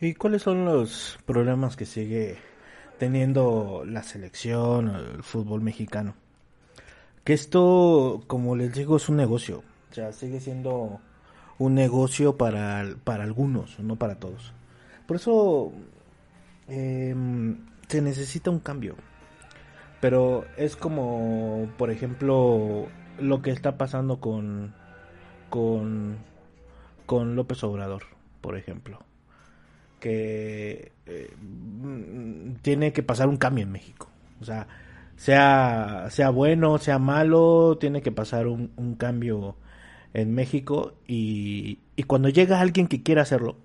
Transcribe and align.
¿Y 0.00 0.14
cuáles 0.14 0.42
son 0.42 0.64
los 0.64 1.18
problemas 1.26 1.74
que 1.74 1.84
sigue 1.84 2.38
teniendo 2.98 3.82
la 3.84 4.04
selección, 4.04 4.94
el 4.94 5.24
fútbol 5.24 5.60
mexicano? 5.60 6.14
Que 7.24 7.32
esto, 7.32 8.22
como 8.28 8.54
les 8.54 8.72
digo, 8.74 8.96
es 8.96 9.08
un 9.08 9.16
negocio. 9.16 9.64
O 9.90 9.94
sea, 9.94 10.12
sigue 10.12 10.38
siendo 10.38 11.00
un 11.58 11.74
negocio 11.74 12.36
para, 12.36 12.86
para 13.02 13.24
algunos, 13.24 13.80
no 13.80 13.96
para 13.96 14.20
todos. 14.20 14.52
Por 15.08 15.16
eso 15.16 15.72
eh, 16.68 17.12
se 17.88 18.00
necesita 18.00 18.52
un 18.52 18.60
cambio. 18.60 18.94
Pero 20.00 20.44
es 20.56 20.76
como, 20.76 21.68
por 21.76 21.90
ejemplo, 21.90 22.86
lo 23.18 23.42
que 23.42 23.50
está 23.50 23.76
pasando 23.76 24.20
con, 24.20 24.74
con, 25.50 26.18
con 27.04 27.34
López 27.34 27.64
Obrador, 27.64 28.04
por 28.40 28.56
ejemplo 28.56 29.07
que 29.98 30.92
eh, 31.06 31.30
tiene 32.62 32.92
que 32.92 33.02
pasar 33.02 33.28
un 33.28 33.36
cambio 33.36 33.64
en 33.64 33.72
México. 33.72 34.08
O 34.40 34.44
sea, 34.44 34.66
sea, 35.16 36.06
sea 36.10 36.30
bueno, 36.30 36.78
sea 36.78 36.98
malo, 36.98 37.76
tiene 37.78 38.02
que 38.02 38.12
pasar 38.12 38.46
un, 38.46 38.70
un 38.76 38.94
cambio 38.94 39.56
en 40.14 40.34
México 40.34 40.94
y, 41.06 41.78
y, 41.96 42.02
cuando 42.04 42.28
llega 42.28 42.60
alguien 42.60 42.86
que 42.86 43.02
quiera 43.02 43.22
hacerlo, 43.22 43.56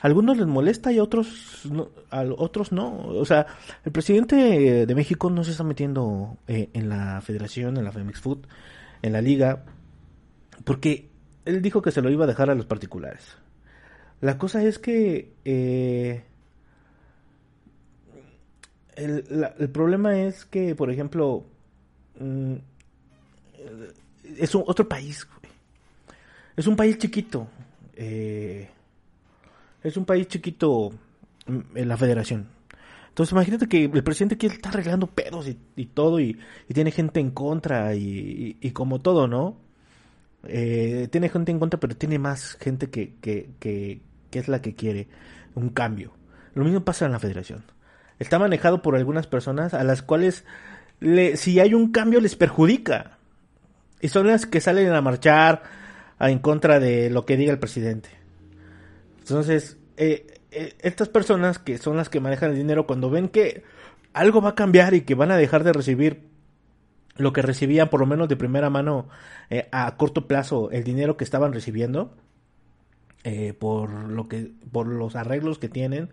a 0.00 0.06
algunos 0.06 0.36
les 0.36 0.46
molesta 0.46 0.92
y 0.92 0.98
a 0.98 1.02
otros 1.02 1.62
no, 1.70 1.88
a 2.10 2.22
otros 2.22 2.72
no. 2.72 3.06
O 3.06 3.24
sea, 3.24 3.46
el 3.84 3.92
presidente 3.92 4.86
de 4.86 4.94
México 4.94 5.30
no 5.30 5.44
se 5.44 5.52
está 5.52 5.64
metiendo 5.64 6.36
eh, 6.46 6.70
en 6.72 6.88
la 6.88 7.20
federación, 7.20 7.76
en 7.76 7.84
la 7.84 7.92
Femex 7.92 8.20
Food, 8.20 8.46
en 9.02 9.12
la 9.12 9.20
liga, 9.20 9.64
porque 10.64 11.08
él 11.44 11.62
dijo 11.62 11.82
que 11.82 11.90
se 11.90 12.02
lo 12.02 12.10
iba 12.10 12.24
a 12.24 12.28
dejar 12.28 12.50
a 12.50 12.54
los 12.54 12.66
particulares. 12.66 13.36
La 14.20 14.36
cosa 14.36 14.62
es 14.62 14.78
que 14.78 15.32
eh, 15.44 16.24
el, 18.96 19.52
el, 19.58 19.70
problema 19.70 20.18
es 20.18 20.44
que, 20.44 20.74
por 20.74 20.90
ejemplo, 20.90 21.44
mm, 22.18 22.54
es 24.38 24.54
un, 24.54 24.64
otro 24.66 24.88
país. 24.88 25.26
Es 26.56 26.66
un 26.66 26.74
país 26.74 26.98
chiquito. 26.98 27.46
Eh, 27.94 28.68
es 29.82 29.96
un 29.96 30.04
país 30.04 30.26
chiquito 30.26 30.90
en 31.46 31.88
la 31.88 31.96
federación. 31.96 32.48
Entonces 33.08 33.32
imagínate 33.32 33.68
que 33.68 33.84
el 33.84 34.04
presidente 34.04 34.36
quiere 34.36 34.56
estar 34.56 34.72
arreglando 34.72 35.06
pedos 35.08 35.48
y, 35.48 35.58
y 35.76 35.86
todo 35.86 36.20
y, 36.20 36.38
y, 36.68 36.74
tiene 36.74 36.90
gente 36.90 37.20
en 37.20 37.30
contra 37.30 37.94
y, 37.94 38.56
y 38.60 38.70
como 38.72 39.00
todo, 39.00 39.26
¿no? 39.26 39.56
Eh, 40.44 41.08
tiene 41.10 41.28
gente 41.28 41.50
en 41.50 41.58
contra, 41.58 41.80
pero 41.80 41.96
tiene 41.96 42.18
más 42.18 42.54
gente 42.60 42.90
que, 42.90 43.14
que, 43.20 44.00
que 44.30 44.38
es 44.38 44.48
la 44.48 44.62
que 44.62 44.74
quiere 44.74 45.08
un 45.54 45.70
cambio. 45.70 46.12
Lo 46.54 46.64
mismo 46.64 46.84
pasa 46.84 47.06
en 47.06 47.12
la 47.12 47.18
federación. 47.18 47.64
Está 48.18 48.38
manejado 48.38 48.82
por 48.82 48.96
algunas 48.96 49.26
personas 49.26 49.74
a 49.74 49.84
las 49.84 50.02
cuales 50.02 50.44
le, 51.00 51.36
si 51.36 51.60
hay 51.60 51.74
un 51.74 51.92
cambio 51.92 52.20
les 52.20 52.36
perjudica. 52.36 53.18
Y 54.00 54.08
son 54.08 54.26
las 54.26 54.46
que 54.46 54.60
salen 54.60 54.92
a 54.92 55.00
marchar 55.00 55.62
en 56.20 56.38
contra 56.38 56.80
de 56.80 57.10
lo 57.10 57.24
que 57.24 57.36
diga 57.36 57.52
el 57.52 57.58
presidente. 57.58 58.10
Entonces, 59.20 59.76
eh, 59.96 60.26
eh, 60.50 60.74
estas 60.80 61.08
personas 61.08 61.58
que 61.58 61.78
son 61.78 61.96
las 61.96 62.08
que 62.08 62.20
manejan 62.20 62.50
el 62.50 62.56
dinero, 62.56 62.86
cuando 62.86 63.10
ven 63.10 63.28
que 63.28 63.62
algo 64.12 64.40
va 64.40 64.50
a 64.50 64.54
cambiar 64.54 64.94
y 64.94 65.02
que 65.02 65.14
van 65.14 65.30
a 65.30 65.36
dejar 65.36 65.64
de 65.64 65.72
recibir 65.72 66.28
lo 67.16 67.32
que 67.32 67.42
recibían 67.42 67.90
por 67.90 68.00
lo 68.00 68.06
menos 68.06 68.28
de 68.28 68.36
primera 68.36 68.70
mano 68.70 69.08
eh, 69.50 69.68
a 69.72 69.96
corto 69.96 70.26
plazo, 70.26 70.70
el 70.70 70.84
dinero 70.84 71.16
que 71.16 71.24
estaban 71.24 71.52
recibiendo, 71.52 72.14
eh, 73.24 73.52
por 73.52 73.90
lo 73.90 74.28
que 74.28 74.52
por 74.70 74.86
los 74.86 75.16
arreglos 75.16 75.58
que 75.58 75.68
tienen 75.68 76.10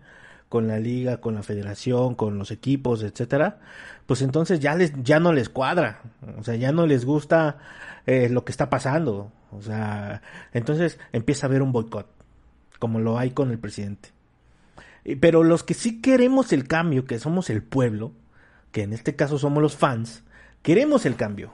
con 0.48 0.68
la 0.68 0.78
liga, 0.78 1.20
con 1.20 1.34
la 1.34 1.42
federación, 1.42 2.14
con 2.14 2.38
los 2.38 2.50
equipos, 2.50 3.02
etcétera, 3.02 3.60
pues 4.06 4.22
entonces 4.22 4.60
ya 4.60 4.74
les 4.74 4.92
ya 5.02 5.20
no 5.20 5.32
les 5.32 5.48
cuadra, 5.48 6.02
o 6.38 6.44
sea, 6.44 6.56
ya 6.56 6.72
no 6.72 6.86
les 6.86 7.04
gusta 7.04 7.58
eh, 8.06 8.28
lo 8.28 8.44
que 8.44 8.52
está 8.52 8.70
pasando, 8.70 9.32
o 9.50 9.62
sea, 9.62 10.22
entonces 10.52 10.98
empieza 11.12 11.46
a 11.46 11.48
haber 11.48 11.62
un 11.62 11.72
boicot, 11.72 12.08
como 12.78 13.00
lo 13.00 13.18
hay 13.18 13.30
con 13.30 13.50
el 13.50 13.58
presidente. 13.58 14.10
Pero 15.20 15.44
los 15.44 15.62
que 15.62 15.74
sí 15.74 16.00
queremos 16.00 16.52
el 16.52 16.66
cambio, 16.66 17.04
que 17.04 17.20
somos 17.20 17.48
el 17.50 17.62
pueblo, 17.62 18.12
que 18.72 18.82
en 18.82 18.92
este 18.92 19.14
caso 19.14 19.38
somos 19.38 19.62
los 19.62 19.76
fans, 19.76 20.24
queremos 20.62 21.06
el 21.06 21.14
cambio. 21.14 21.52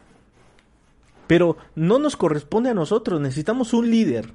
Pero 1.26 1.56
no 1.74 1.98
nos 1.98 2.16
corresponde 2.16 2.70
a 2.70 2.74
nosotros, 2.74 3.20
necesitamos 3.20 3.74
un 3.74 3.91
líder 3.91 4.32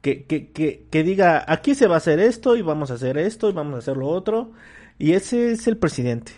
que, 0.00 0.24
que, 0.24 0.50
que, 0.52 0.86
que, 0.90 1.02
diga, 1.02 1.44
aquí 1.46 1.74
se 1.74 1.86
va 1.86 1.94
a 1.94 1.98
hacer 1.98 2.20
esto 2.20 2.56
y 2.56 2.62
vamos 2.62 2.90
a 2.90 2.94
hacer 2.94 3.18
esto 3.18 3.48
y 3.48 3.52
vamos 3.52 3.74
a 3.74 3.78
hacer 3.78 3.96
lo 3.96 4.08
otro. 4.08 4.52
Y 4.98 5.12
ese 5.12 5.52
es 5.52 5.66
el 5.66 5.76
presidente. 5.76 6.32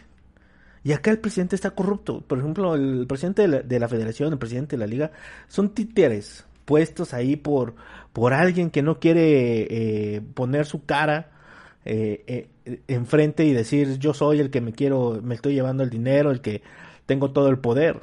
Y 0.84 0.92
acá 0.92 1.10
el 1.10 1.19
presidente 1.19 1.56
está 1.56 1.70
corrupto. 1.72 2.22
Por 2.22 2.38
ejemplo, 2.38 2.74
el 2.74 3.06
presidente 3.06 3.42
de 3.42 3.48
la, 3.48 3.60
de 3.60 3.80
la 3.80 3.88
federación, 3.88 4.32
el 4.32 4.38
presidente 4.38 4.76
de 4.76 4.80
la 4.80 4.86
liga, 4.86 5.12
son 5.48 5.74
títeres 5.74 6.46
puestos 6.64 7.14
ahí 7.14 7.36
por, 7.36 7.74
por 8.12 8.34
alguien 8.34 8.70
que 8.70 8.82
no 8.82 9.00
quiere 9.00 10.16
eh, 10.16 10.20
poner 10.34 10.66
su 10.66 10.84
cara 10.84 11.30
eh, 11.86 12.48
eh, 12.66 12.80
enfrente 12.88 13.46
y 13.46 13.54
decir 13.54 13.98
yo 13.98 14.12
soy 14.12 14.40
el 14.40 14.50
que 14.50 14.60
me 14.60 14.72
quiero, 14.72 15.20
me 15.22 15.34
estoy 15.34 15.54
llevando 15.54 15.82
el 15.82 15.88
dinero, 15.88 16.30
el 16.30 16.42
que 16.42 16.62
tengo 17.06 17.32
todo 17.32 17.48
el 17.48 17.58
poder. 17.58 18.02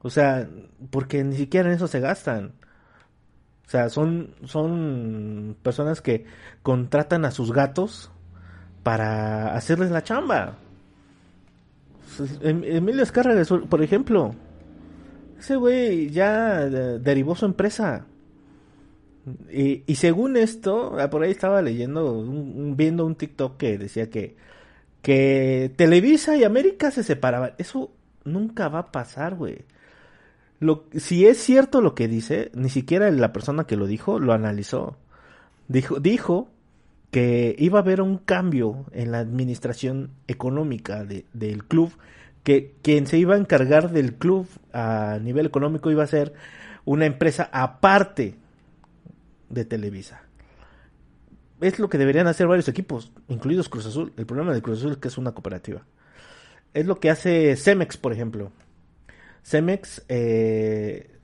O 0.00 0.10
sea, 0.10 0.48
porque 0.90 1.24
ni 1.24 1.36
siquiera 1.36 1.68
en 1.68 1.74
eso 1.74 1.88
se 1.88 1.98
gastan. 1.98 2.52
O 3.68 3.70
sea, 3.70 3.90
son, 3.90 4.30
son 4.46 5.54
personas 5.62 6.00
que 6.00 6.24
contratan 6.62 7.26
a 7.26 7.30
sus 7.30 7.52
gatos 7.52 8.10
para 8.82 9.54
hacerles 9.54 9.90
la 9.90 10.02
chamba. 10.02 10.56
Em, 12.40 12.64
Emilio 12.64 13.02
Escarra, 13.02 13.34
por 13.68 13.82
ejemplo, 13.82 14.34
ese 15.38 15.56
güey 15.56 16.08
ya 16.08 16.64
derivó 16.64 17.36
su 17.36 17.44
empresa. 17.44 18.06
Y, 19.52 19.82
y, 19.86 19.96
según 19.96 20.38
esto, 20.38 20.98
ah, 20.98 21.10
por 21.10 21.22
ahí 21.22 21.30
estaba 21.30 21.60
leyendo, 21.60 22.24
viendo 22.74 23.04
un 23.04 23.16
TikTok 23.16 23.58
que 23.58 23.76
decía 23.76 24.08
que, 24.08 24.34
que 25.02 25.74
Televisa 25.76 26.38
y 26.38 26.44
América 26.44 26.90
se 26.90 27.02
separaban. 27.02 27.52
Eso 27.58 27.90
nunca 28.24 28.70
va 28.70 28.78
a 28.78 28.92
pasar, 28.92 29.34
güey 29.34 29.66
lo, 30.60 30.84
si 30.96 31.26
es 31.26 31.38
cierto 31.38 31.80
lo 31.80 31.94
que 31.94 32.08
dice, 32.08 32.50
ni 32.54 32.68
siquiera 32.68 33.10
la 33.10 33.32
persona 33.32 33.64
que 33.64 33.76
lo 33.76 33.86
dijo 33.86 34.18
lo 34.18 34.32
analizó. 34.32 34.96
Dijo, 35.68 36.48
que 37.10 37.54
iba 37.58 37.78
a 37.78 37.82
haber 37.82 38.00
un 38.02 38.18
cambio 38.18 38.84
en 38.92 39.12
la 39.12 39.18
administración 39.18 40.10
económica 40.26 41.04
de, 41.04 41.24
del 41.32 41.64
club, 41.64 41.92
que 42.42 42.74
quien 42.82 43.06
se 43.06 43.18
iba 43.18 43.34
a 43.34 43.38
encargar 43.38 43.90
del 43.92 44.14
club 44.14 44.46
a 44.72 45.18
nivel 45.22 45.46
económico 45.46 45.90
iba 45.90 46.04
a 46.04 46.08
ser 46.08 46.34
una 46.84 47.06
empresa 47.06 47.48
aparte 47.52 48.36
de 49.48 49.64
Televisa. 49.64 50.22
Es 51.60 51.78
lo 51.78 51.88
que 51.88 51.98
deberían 51.98 52.26
hacer 52.26 52.46
varios 52.46 52.68
equipos, 52.68 53.12
incluidos 53.28 53.68
Cruz 53.68 53.86
Azul. 53.86 54.12
El 54.16 54.26
problema 54.26 54.52
de 54.52 54.62
Cruz 54.62 54.78
Azul 54.78 54.92
es 54.92 54.98
que 54.98 55.08
es 55.08 55.18
una 55.18 55.32
cooperativa. 55.32 55.82
Es 56.74 56.86
lo 56.86 57.00
que 57.00 57.10
hace 57.10 57.56
Cemex, 57.56 57.96
por 57.96 58.12
ejemplo. 58.12 58.52
Cemex, 59.48 60.04
eh, 60.10 61.18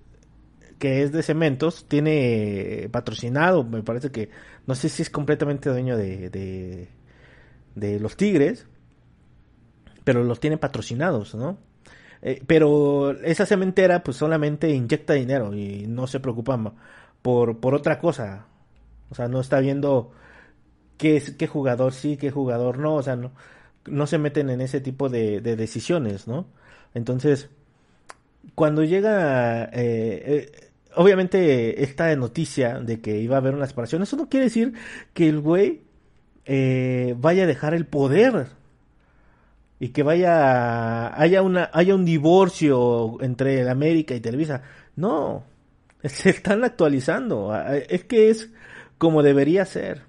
que 0.78 1.02
es 1.02 1.12
de 1.12 1.22
cementos, 1.22 1.86
tiene 1.88 2.88
patrocinado, 2.90 3.64
me 3.64 3.82
parece 3.82 4.10
que, 4.10 4.30
no 4.66 4.74
sé 4.74 4.88
si 4.88 5.02
es 5.02 5.10
completamente 5.10 5.68
dueño 5.68 5.96
de, 5.98 6.88
de, 7.74 8.00
los 8.00 8.16
Tigres, 8.16 8.66
pero 10.04 10.24
los 10.24 10.40
tiene 10.40 10.56
patrocinados, 10.56 11.34
¿no? 11.34 11.58
Eh, 12.22 12.42
pero 12.46 13.10
esa 13.10 13.44
cementera 13.44 14.02
pues 14.02 14.16
solamente 14.16 14.70
inyecta 14.70 15.12
dinero 15.12 15.54
y 15.54 15.86
no 15.86 16.06
se 16.06 16.20
preocupa 16.20 16.58
por, 17.20 17.60
por 17.60 17.74
otra 17.74 17.98
cosa. 17.98 18.46
O 19.10 19.14
sea, 19.14 19.28
no 19.28 19.40
está 19.40 19.60
viendo 19.60 20.12
qué, 20.96 21.22
qué 21.38 21.46
jugador 21.46 21.92
sí, 21.92 22.16
qué 22.16 22.30
jugador 22.30 22.78
no. 22.78 22.94
O 22.94 23.02
sea, 23.02 23.16
no, 23.16 23.32
no 23.86 24.06
se 24.06 24.18
meten 24.18 24.48
en 24.48 24.62
ese 24.62 24.80
tipo 24.80 25.10
de, 25.10 25.42
de 25.42 25.56
decisiones, 25.56 26.26
¿no? 26.26 26.46
Entonces, 26.94 27.50
cuando 28.54 28.84
llega, 28.84 29.64
eh, 29.64 29.70
eh, 29.72 30.70
obviamente 30.96 31.82
esta 31.82 32.14
noticia 32.16 32.80
de 32.80 33.00
que 33.00 33.18
iba 33.18 33.36
a 33.36 33.38
haber 33.38 33.54
una 33.54 33.66
separación, 33.66 34.02
eso 34.02 34.16
no 34.16 34.28
quiere 34.28 34.44
decir 34.44 34.74
que 35.12 35.28
el 35.28 35.40
güey 35.40 35.82
eh, 36.44 37.14
vaya 37.18 37.44
a 37.44 37.46
dejar 37.46 37.74
el 37.74 37.86
poder 37.86 38.48
y 39.80 39.88
que 39.88 40.02
vaya 40.02 41.20
haya 41.20 41.42
una 41.42 41.70
haya 41.72 41.94
un 41.94 42.04
divorcio 42.04 43.16
entre 43.20 43.68
América 43.68 44.14
y 44.14 44.20
Televisa. 44.20 44.62
No, 44.96 45.44
se 46.04 46.30
están 46.30 46.64
actualizando. 46.64 47.54
Es 47.88 48.04
que 48.04 48.30
es 48.30 48.50
como 48.98 49.22
debería 49.22 49.64
ser. 49.64 50.02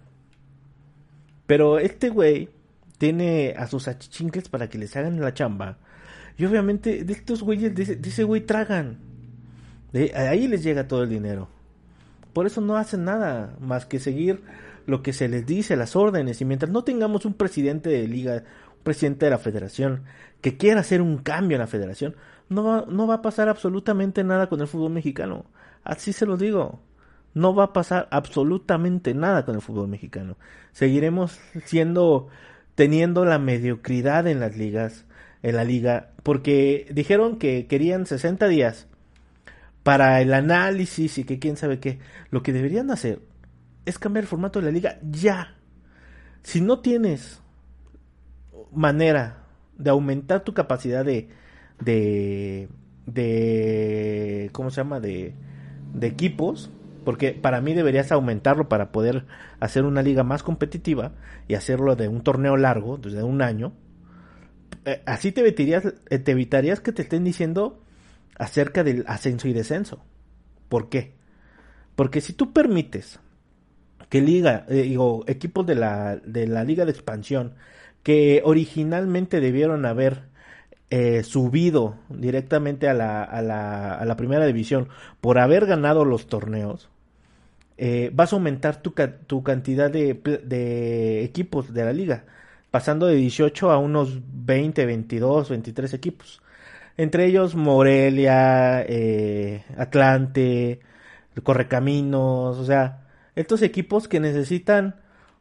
Pero 1.47 1.79
este 1.79 2.09
güey 2.09 2.49
tiene 2.97 3.53
a 3.57 3.67
sus 3.67 3.87
achichincles 3.87 4.49
para 4.49 4.69
que 4.69 4.77
les 4.77 4.95
hagan 4.95 5.19
la 5.19 5.33
chamba. 5.33 5.77
Y 6.37 6.45
obviamente 6.45 7.03
de 7.03 7.13
estos 7.13 7.43
güeyes, 7.43 7.73
de, 7.75 7.99
ese 8.03 8.23
güey 8.23 8.41
tragan. 8.41 8.97
Ahí 10.13 10.47
les 10.47 10.63
llega 10.63 10.87
todo 10.87 11.03
el 11.03 11.09
dinero. 11.09 11.47
Por 12.33 12.45
eso 12.45 12.59
no 12.59 12.75
hacen 12.75 13.05
nada 13.05 13.55
más 13.61 13.85
que 13.85 13.99
seguir 13.99 14.41
lo 14.85 15.01
que 15.01 15.13
se 15.13 15.29
les 15.29 15.45
dice, 15.45 15.75
las 15.75 15.95
órdenes. 15.95 16.41
Y 16.41 16.45
mientras 16.45 16.71
no 16.71 16.83
tengamos 16.83 17.25
un 17.25 17.33
presidente 17.33 17.89
de 17.89 18.07
liga, 18.07 18.43
un 18.77 18.83
presidente 18.83 19.25
de 19.25 19.31
la 19.31 19.37
federación, 19.37 20.03
que 20.41 20.57
quiera 20.57 20.81
hacer 20.81 21.01
un 21.01 21.19
cambio 21.19 21.55
en 21.55 21.61
la 21.61 21.67
federación, 21.67 22.15
no 22.49 22.63
va, 22.63 22.85
no 22.87 23.07
va 23.07 23.15
a 23.15 23.21
pasar 23.21 23.49
absolutamente 23.49 24.23
nada 24.23 24.47
con 24.47 24.59
el 24.59 24.67
fútbol 24.67 24.91
mexicano. 24.91 25.45
Así 25.83 26.13
se 26.13 26.25
los 26.25 26.39
digo. 26.39 26.81
No 27.33 27.53
va 27.53 27.65
a 27.65 27.73
pasar 27.73 28.07
absolutamente 28.11 29.13
nada 29.13 29.45
con 29.45 29.55
el 29.55 29.61
fútbol 29.61 29.87
mexicano. 29.87 30.37
Seguiremos 30.71 31.39
siendo, 31.65 32.27
teniendo 32.75 33.25
la 33.25 33.39
mediocridad 33.39 34.27
en 34.27 34.39
las 34.39 34.57
ligas, 34.57 35.05
en 35.41 35.55
la 35.55 35.63
liga, 35.63 36.11
porque 36.23 36.87
dijeron 36.93 37.37
que 37.37 37.67
querían 37.67 38.05
60 38.05 38.47
días 38.47 38.87
para 39.83 40.21
el 40.21 40.33
análisis 40.33 41.17
y 41.17 41.23
que 41.23 41.39
quién 41.39 41.57
sabe 41.57 41.79
qué. 41.79 41.99
Lo 42.31 42.43
que 42.43 42.53
deberían 42.53 42.91
hacer 42.91 43.19
es 43.85 43.99
cambiar 43.99 44.23
el 44.23 44.27
formato 44.27 44.59
de 44.59 44.65
la 44.65 44.71
liga 44.71 44.99
ya. 45.09 45.55
Si 46.43 46.61
no 46.61 46.79
tienes 46.79 47.41
manera 48.71 49.43
de 49.77 49.89
aumentar 49.89 50.43
tu 50.43 50.53
capacidad 50.53 51.05
de 51.05 51.29
de 51.79 52.67
de 53.05 54.49
¿cómo 54.53 54.69
se 54.69 54.77
llama? 54.77 54.99
de 54.99 55.33
de 55.93 56.07
equipos, 56.07 56.71
porque 57.05 57.31
para 57.31 57.61
mí 57.61 57.73
deberías 57.73 58.11
aumentarlo 58.11 58.67
para 58.67 58.91
poder 58.91 59.25
hacer 59.59 59.85
una 59.85 60.01
liga 60.01 60.23
más 60.23 60.43
competitiva 60.43 61.13
y 61.47 61.53
hacerlo 61.53 61.95
de 61.95 62.09
un 62.09 62.21
torneo 62.21 62.57
largo, 62.57 62.97
desde 62.97 63.23
un 63.23 63.41
año. 63.41 63.73
Eh, 64.85 65.01
así 65.05 65.31
te 65.31 65.41
evitarías, 65.41 65.93
eh, 66.09 66.19
te 66.19 66.31
evitarías 66.31 66.79
que 66.79 66.91
te 66.91 67.03
estén 67.03 67.23
diciendo 67.23 67.81
acerca 68.37 68.83
del 68.83 69.05
ascenso 69.07 69.47
y 69.47 69.53
descenso. 69.53 70.03
¿Por 70.67 70.89
qué? 70.89 71.15
Porque 71.95 72.19
si 72.19 72.33
tú 72.33 72.51
permites 72.51 73.19
que 74.09 74.21
liga, 74.21 74.65
eh, 74.67 74.83
digo, 74.83 75.23
equipos 75.27 75.65
de 75.65 75.75
la, 75.75 76.17
de 76.17 76.47
la 76.47 76.63
liga 76.63 76.85
de 76.85 76.91
expansión 76.91 77.53
que 78.03 78.41
originalmente 78.43 79.39
debieron 79.39 79.85
haber 79.85 80.33
subido 81.23 81.97
directamente 82.07 82.87
a 82.87 82.93
la, 82.93 83.21
a, 83.21 83.41
la, 83.41 83.95
a 83.95 84.05
la, 84.05 84.15
primera 84.15 84.45
división 84.45 84.87
por 85.19 85.39
haber 85.39 85.65
ganado 85.65 86.05
los 86.05 86.27
torneos, 86.27 86.89
eh, 87.77 88.09
vas 88.13 88.31
a 88.31 88.35
aumentar 88.37 88.81
tu, 88.81 88.93
tu 89.27 89.43
cantidad 89.43 89.91
de, 89.91 90.13
de, 90.43 91.23
equipos 91.23 91.73
de 91.73 91.85
la 91.85 91.93
liga, 91.93 92.23
pasando 92.71 93.07
de 93.07 93.15
18 93.15 93.71
a 93.71 93.77
unos 93.77 94.19
20, 94.45 94.85
22, 94.85 95.49
23 95.49 95.93
equipos. 95.93 96.41
Entre 96.97 97.25
ellos 97.25 97.55
Morelia, 97.55 98.83
eh, 98.87 99.63
Atlante, 99.77 100.79
Correcaminos, 101.43 102.57
o 102.57 102.65
sea, 102.65 103.05
estos 103.35 103.61
equipos 103.61 104.07
que 104.07 104.21
necesitan 104.21 104.95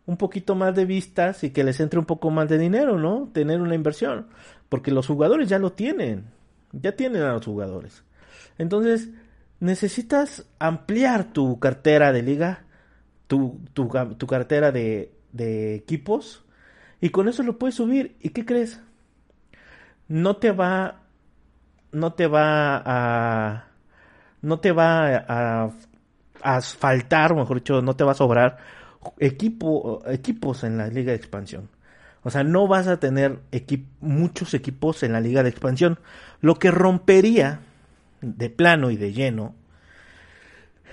un 0.07 0.17
poquito 0.17 0.55
más 0.55 0.75
de 0.75 0.85
vistas 0.85 1.45
y 1.45 1.51
que 1.51 1.65
les 1.65 1.81
entre 1.81 1.99
un 1.99 2.05
poco 2.05 2.31
más 2.31 2.49
de 2.49 2.59
dinero, 2.59 2.99
¿no? 2.99 3.31
Tener 3.33 3.61
una 3.61 3.75
inversión. 3.75 4.27
Porque 4.69 4.91
los 4.91 5.07
jugadores 5.07 5.49
ya 5.49 5.59
lo 5.59 5.73
tienen. 5.73 6.25
Ya 6.73 6.93
tienen 6.93 7.23
a 7.23 7.33
los 7.33 7.45
jugadores. 7.45 8.03
Entonces, 8.59 9.11
necesitas 9.65 10.45
ampliar 10.59 11.33
tu 11.33 11.59
cartera 11.59 12.13
de 12.13 12.23
liga, 12.23 12.65
tu, 13.27 13.61
tu, 13.73 13.89
cartera 13.89 14.73
de, 14.73 15.11
de 15.33 15.75
equipos, 15.75 16.45
y 17.01 17.09
con 17.09 17.29
eso 17.29 17.43
lo 17.43 17.59
puedes 17.59 17.77
subir. 17.77 18.15
¿Y 18.21 18.29
qué 18.31 18.45
crees? 18.45 18.81
No 20.07 20.37
te 20.37 20.53
va. 20.53 21.01
No 21.93 22.13
te 22.13 22.27
va 22.27 22.83
a. 22.85 23.65
No 24.43 24.61
te 24.61 24.73
va 24.73 25.17
a, 25.17 25.71
a 26.43 26.61
faltar, 26.61 27.33
o 27.33 27.37
mejor 27.37 27.57
dicho, 27.57 27.81
no 27.81 27.97
te 27.97 28.05
va 28.05 28.13
a 28.13 28.17
sobrar 28.17 28.59
equipo, 29.19 30.03
equipos 30.07 30.65
en 30.65 30.77
la 30.77 30.89
liga 30.89 31.13
de 31.13 31.17
expansión. 31.17 31.71
O 32.23 32.31
sea, 32.31 32.45
no 32.45 32.69
vas 32.69 32.87
a 32.87 32.99
tener 33.01 33.41
muchos 34.01 34.53
equipos 34.53 35.03
en 35.03 35.13
la 35.13 35.21
liga 35.21 35.43
de 35.43 35.49
expansión, 35.49 35.99
lo 36.43 36.59
que 36.59 36.71
rompería 36.71 37.61
de 38.25 38.51
plano 38.51 38.91
y 38.91 38.97
de 38.97 39.13
lleno 39.13 39.55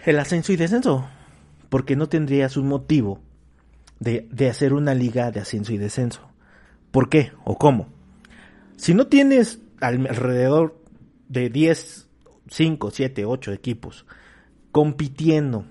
el 0.05 0.19
ascenso 0.19 0.51
y 0.51 0.55
descenso, 0.55 1.07
porque 1.69 1.95
no 1.95 2.09
tendrías 2.09 2.57
un 2.57 2.67
motivo 2.67 3.19
de, 3.99 4.27
de 4.31 4.49
hacer 4.49 4.73
una 4.73 4.93
liga 4.93 5.31
de 5.31 5.39
ascenso 5.39 5.73
y 5.73 5.77
descenso. 5.77 6.21
¿Por 6.91 7.09
qué 7.09 7.31
o 7.43 7.57
cómo? 7.57 7.87
Si 8.77 8.93
no 8.93 9.07
tienes 9.07 9.59
alrededor 9.79 10.81
de 11.29 11.49
10, 11.49 12.07
5, 12.49 12.91
7, 12.91 13.25
8 13.25 13.53
equipos 13.53 14.05
compitiendo 14.71 15.65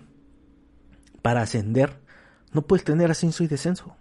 para 1.23 1.43
ascender, 1.43 1.99
no 2.53 2.63
puedes 2.63 2.85
tener 2.85 3.11
ascenso 3.11 3.45
y 3.45 3.49
descenso. 3.49 3.97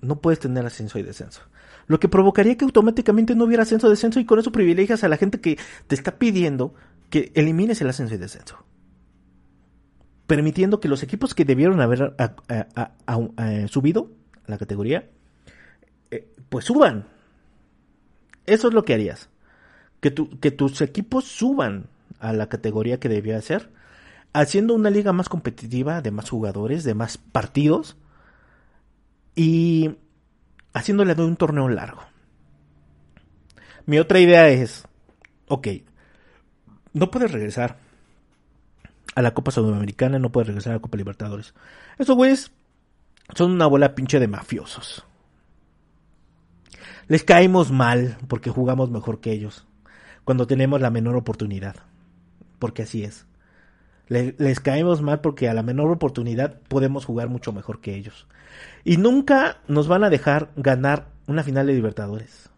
No 0.00 0.20
puedes 0.20 0.40
tener 0.40 0.64
ascenso 0.66 0.98
y 0.98 1.02
descenso. 1.02 1.42
Lo 1.86 2.00
que 2.00 2.08
provocaría 2.08 2.56
que 2.56 2.64
automáticamente 2.64 3.34
no 3.34 3.44
hubiera 3.44 3.62
ascenso 3.62 3.86
y 3.86 3.90
descenso 3.90 4.20
y 4.20 4.24
con 4.24 4.38
eso 4.38 4.52
privilegias 4.52 5.04
a 5.04 5.08
la 5.08 5.16
gente 5.16 5.40
que 5.40 5.58
te 5.86 5.94
está 5.94 6.18
pidiendo 6.18 6.74
que 7.10 7.32
elimines 7.34 7.80
el 7.80 7.88
ascenso 7.88 8.14
y 8.14 8.18
descenso. 8.18 8.64
Permitiendo 10.26 10.80
que 10.80 10.88
los 10.88 11.02
equipos 11.02 11.34
que 11.34 11.44
debieron 11.44 11.80
haber 11.80 12.14
subido 13.68 14.10
a 14.46 14.50
la 14.50 14.58
categoría, 14.58 15.08
eh, 16.10 16.28
pues 16.48 16.64
suban. 16.64 17.06
Eso 18.46 18.68
es 18.68 18.74
lo 18.74 18.84
que 18.84 18.94
harías. 18.94 19.28
Que, 20.00 20.12
que 20.40 20.50
tus 20.50 20.80
equipos 20.80 21.24
suban 21.24 21.86
a 22.18 22.32
la 22.32 22.48
categoría 22.48 22.98
que 22.98 23.08
debía 23.08 23.40
ser 23.40 23.70
haciendo 24.40 24.74
una 24.74 24.90
liga 24.90 25.12
más 25.12 25.28
competitiva, 25.28 26.02
de 26.02 26.10
más 26.10 26.28
jugadores, 26.28 26.84
de 26.84 26.94
más 26.94 27.16
partidos 27.16 27.96
y 29.36 29.94
haciéndole 30.72 31.14
de 31.14 31.22
un 31.22 31.36
torneo 31.36 31.68
largo. 31.68 32.02
Mi 33.84 34.00
otra 34.00 34.18
idea 34.18 34.48
es, 34.48 34.84
ok, 35.46 35.68
no 36.92 37.10
puedes 37.10 37.30
regresar 37.30 37.78
a 39.14 39.22
la 39.22 39.34
Copa 39.34 39.52
Sudamericana, 39.52 40.18
no 40.18 40.32
puedes 40.32 40.48
regresar 40.48 40.72
a 40.72 40.76
la 40.76 40.82
Copa 40.82 40.96
Libertadores. 40.96 41.54
Esos 41.98 42.16
güeyes 42.16 42.50
son 43.34 43.52
una 43.52 43.66
bola 43.66 43.94
pinche 43.94 44.18
de 44.18 44.26
mafiosos. 44.26 45.04
Les 47.06 47.22
caemos 47.22 47.70
mal 47.70 48.16
porque 48.26 48.50
jugamos 48.50 48.90
mejor 48.90 49.20
que 49.20 49.30
ellos, 49.30 49.66
cuando 50.24 50.46
tenemos 50.46 50.80
la 50.80 50.90
menor 50.90 51.14
oportunidad, 51.14 51.76
porque 52.58 52.82
así 52.82 53.04
es 53.04 53.26
les 54.08 54.60
caemos 54.60 55.02
mal 55.02 55.20
porque 55.20 55.48
a 55.48 55.54
la 55.54 55.62
menor 55.62 55.90
oportunidad 55.90 56.60
podemos 56.68 57.04
jugar 57.04 57.28
mucho 57.28 57.52
mejor 57.52 57.80
que 57.80 57.94
ellos. 57.94 58.26
Y 58.84 58.96
nunca 58.98 59.58
nos 59.68 59.88
van 59.88 60.04
a 60.04 60.10
dejar 60.10 60.50
ganar 60.56 61.08
una 61.26 61.42
final 61.42 61.66
de 61.66 61.74
Libertadores. 61.74 62.50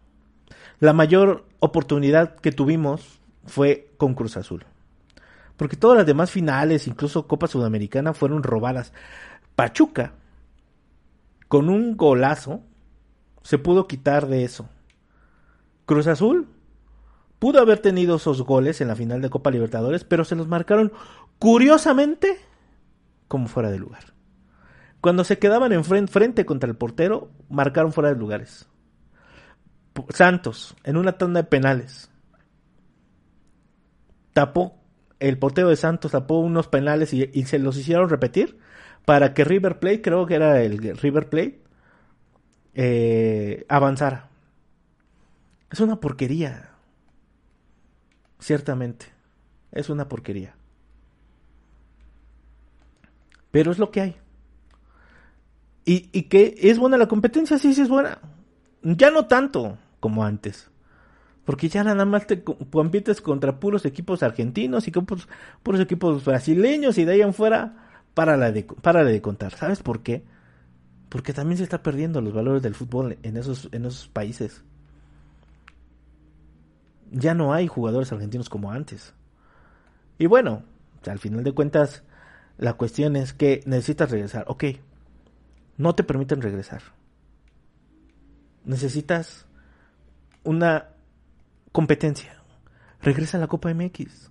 La 0.79 0.93
mayor 0.93 1.45
oportunidad 1.59 2.35
que 2.35 2.51
tuvimos 2.51 3.19
fue 3.45 3.89
con 3.97 4.13
Cruz 4.13 4.37
Azul. 4.37 4.65
Porque 5.57 5.75
todas 5.75 5.97
las 5.97 6.05
demás 6.05 6.31
finales, 6.31 6.87
incluso 6.87 7.27
Copa 7.27 7.47
Sudamericana, 7.47 8.13
fueron 8.13 8.43
robadas. 8.43 8.93
Pachuca, 9.55 10.13
con 11.49 11.67
un 11.67 11.97
golazo, 11.97 12.61
se 13.43 13.57
pudo 13.57 13.87
quitar 13.87 14.27
de 14.27 14.45
eso. 14.45 14.69
Cruz 15.85 16.07
Azul 16.07 16.47
pudo 17.39 17.59
haber 17.59 17.79
tenido 17.79 18.17
esos 18.17 18.43
goles 18.43 18.79
en 18.79 18.87
la 18.87 18.95
final 18.95 19.21
de 19.21 19.29
Copa 19.29 19.51
Libertadores, 19.51 20.03
pero 20.03 20.23
se 20.23 20.35
los 20.35 20.47
marcaron 20.47 20.93
curiosamente, 21.39 22.37
como 23.27 23.47
fuera 23.47 23.71
de 23.71 23.79
lugar. 23.79 24.13
Cuando 25.01 25.23
se 25.23 25.39
quedaban 25.39 25.71
en 25.71 25.85
frente, 25.85 26.45
contra 26.45 26.69
el 26.69 26.75
portero, 26.75 27.31
marcaron 27.49 27.93
fuera 27.93 28.09
de 28.09 28.19
lugares. 28.19 28.67
Santos, 30.09 30.75
en 30.83 30.97
una 30.97 31.17
tanda 31.17 31.41
de 31.41 31.47
penales, 31.47 32.11
tapó, 34.33 34.77
el 35.19 35.37
portero 35.37 35.69
de 35.69 35.75
Santos 35.75 36.11
tapó 36.11 36.39
unos 36.39 36.67
penales 36.67 37.13
y, 37.13 37.43
se 37.43 37.59
los 37.59 37.77
hicieron 37.77 38.09
repetir 38.09 38.59
para 39.05 39.33
que 39.33 39.43
River 39.43 39.79
Plate, 39.79 40.01
creo 40.01 40.25
que 40.25 40.35
era 40.35 40.61
el 40.61 40.77
River 40.97 41.29
Plate, 41.29 41.61
eh, 42.75 43.65
avanzara. 43.67 44.29
Es 45.71 45.79
una 45.79 45.99
porquería. 45.99 46.71
Ciertamente. 48.39 49.07
Es 49.71 49.89
una 49.89 50.07
porquería. 50.07 50.55
Pero 53.51 53.71
es 53.71 53.79
lo 53.79 53.91
que 53.91 54.01
hay. 54.01 54.15
Y, 55.85 56.09
y 56.11 56.23
que 56.23 56.55
es 56.61 56.77
buena 56.77 56.97
la 56.97 57.07
competencia, 57.07 57.57
sí, 57.57 57.73
sí 57.73 57.81
es 57.81 57.89
buena. 57.89 58.19
Ya 58.83 59.11
no 59.11 59.25
tanto 59.25 59.77
como 59.99 60.23
antes. 60.23 60.69
Porque 61.45 61.67
ya 61.67 61.83
nada 61.83 62.05
más 62.05 62.27
te 62.27 62.43
compites 62.43 63.21
contra 63.21 63.59
puros 63.59 63.85
equipos 63.85 64.21
argentinos 64.21 64.87
y 64.87 64.91
puros, 64.91 65.27
puros 65.63 65.81
equipos 65.81 66.23
brasileños 66.23 66.97
y 66.99 67.05
de 67.05 67.13
ahí 67.13 67.21
en 67.21 67.33
fuera, 67.33 68.03
para 68.13 68.37
la 68.37 68.51
de, 68.51 68.63
para 68.63 69.03
de 69.03 69.21
contar. 69.21 69.55
¿Sabes 69.55 69.81
por 69.81 70.03
qué? 70.03 70.23
Porque 71.09 71.33
también 71.33 71.57
se 71.57 71.63
está 71.63 71.81
perdiendo 71.81 72.21
los 72.21 72.33
valores 72.33 72.61
del 72.61 72.75
fútbol 72.75 73.17
en 73.23 73.37
esos, 73.37 73.69
en 73.71 73.85
esos 73.85 74.07
países. 74.09 74.63
Ya 77.11 77.33
no 77.33 77.51
hay 77.51 77.65
jugadores 77.65 78.11
argentinos 78.11 78.49
como 78.49 78.71
antes. 78.71 79.15
Y 80.19 80.27
bueno, 80.27 80.63
al 81.07 81.17
final 81.17 81.43
de 81.43 81.53
cuentas, 81.53 82.03
la 82.59 82.73
cuestión 82.73 83.15
es 83.15 83.33
que 83.33 83.61
necesitas 83.65 84.11
regresar. 84.11 84.43
Ok, 84.47 84.65
no 85.77 85.95
te 85.95 86.03
permiten 86.03 86.41
regresar. 86.41 86.81
Necesitas 88.65 89.47
una 90.43 90.89
competencia. 91.71 92.43
Regresa 93.01 93.37
a 93.37 93.39
la 93.39 93.47
Copa 93.47 93.73
MX. 93.73 94.29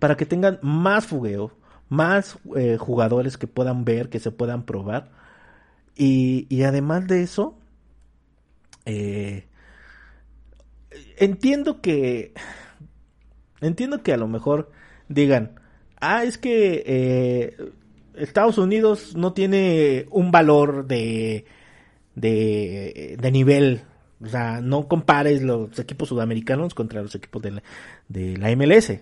Para 0.00 0.16
que 0.16 0.26
tengan 0.26 0.58
más 0.62 1.06
fugueo, 1.06 1.56
más 1.88 2.38
eh, 2.56 2.76
jugadores 2.76 3.38
que 3.38 3.46
puedan 3.46 3.84
ver, 3.84 4.08
que 4.08 4.18
se 4.18 4.32
puedan 4.32 4.64
probar. 4.64 5.10
Y, 5.94 6.62
además 6.64 7.06
de 7.06 7.22
eso, 7.22 7.56
eh, 8.84 9.46
entiendo 11.16 11.80
que. 11.80 12.34
Entiendo 13.60 14.02
que 14.02 14.12
a 14.12 14.16
lo 14.16 14.28
mejor 14.28 14.70
digan, 15.08 15.60
ah, 16.00 16.24
es 16.24 16.38
que 16.38 16.82
eh, 16.86 17.56
Estados 18.14 18.58
Unidos 18.58 19.16
no 19.16 19.32
tiene 19.32 20.06
un 20.10 20.30
valor 20.30 20.86
de, 20.86 21.44
de, 22.14 23.30
nivel. 23.32 23.82
O 24.20 24.26
sea, 24.26 24.60
no 24.60 24.88
compares 24.88 25.42
los 25.42 25.78
equipos 25.78 26.08
sudamericanos 26.08 26.74
contra 26.74 27.02
los 27.02 27.14
equipos 27.14 27.42
de 27.42 27.52
la, 27.52 27.62
de 28.08 28.36
la 28.36 28.54
MLS. 28.56 29.00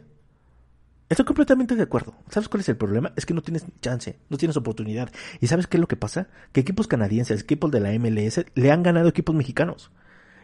Estoy 1.09 1.25
completamente 1.25 1.77
de 1.77 1.85
acuerdo. 1.85 2.15
¿Sabes 2.29 2.49
cuál 2.49 2.61
es 2.61 2.69
el 2.69 2.77
problema? 2.77 3.13
Es 3.17 3.25
que 3.25 3.33
no 3.33 3.41
tienes 3.41 3.65
chance, 3.81 4.19
no 4.29 4.37
tienes 4.37 4.57
oportunidad. 4.57 5.11
¿Y 5.41 5.47
sabes 5.47 5.67
qué 5.67 5.77
es 5.77 5.81
lo 5.81 5.87
que 5.87 5.97
pasa? 5.97 6.29
Que 6.53 6.61
equipos 6.61 6.89
canadienses, 6.89 7.43
equipos 7.43 7.71
de 7.71 7.81
la 7.81 7.93
MLS, 7.99 8.45
le 8.55 8.73
han 8.73 8.83
ganado 8.83 9.09
equipos 9.09 9.35
mexicanos. 9.35 9.93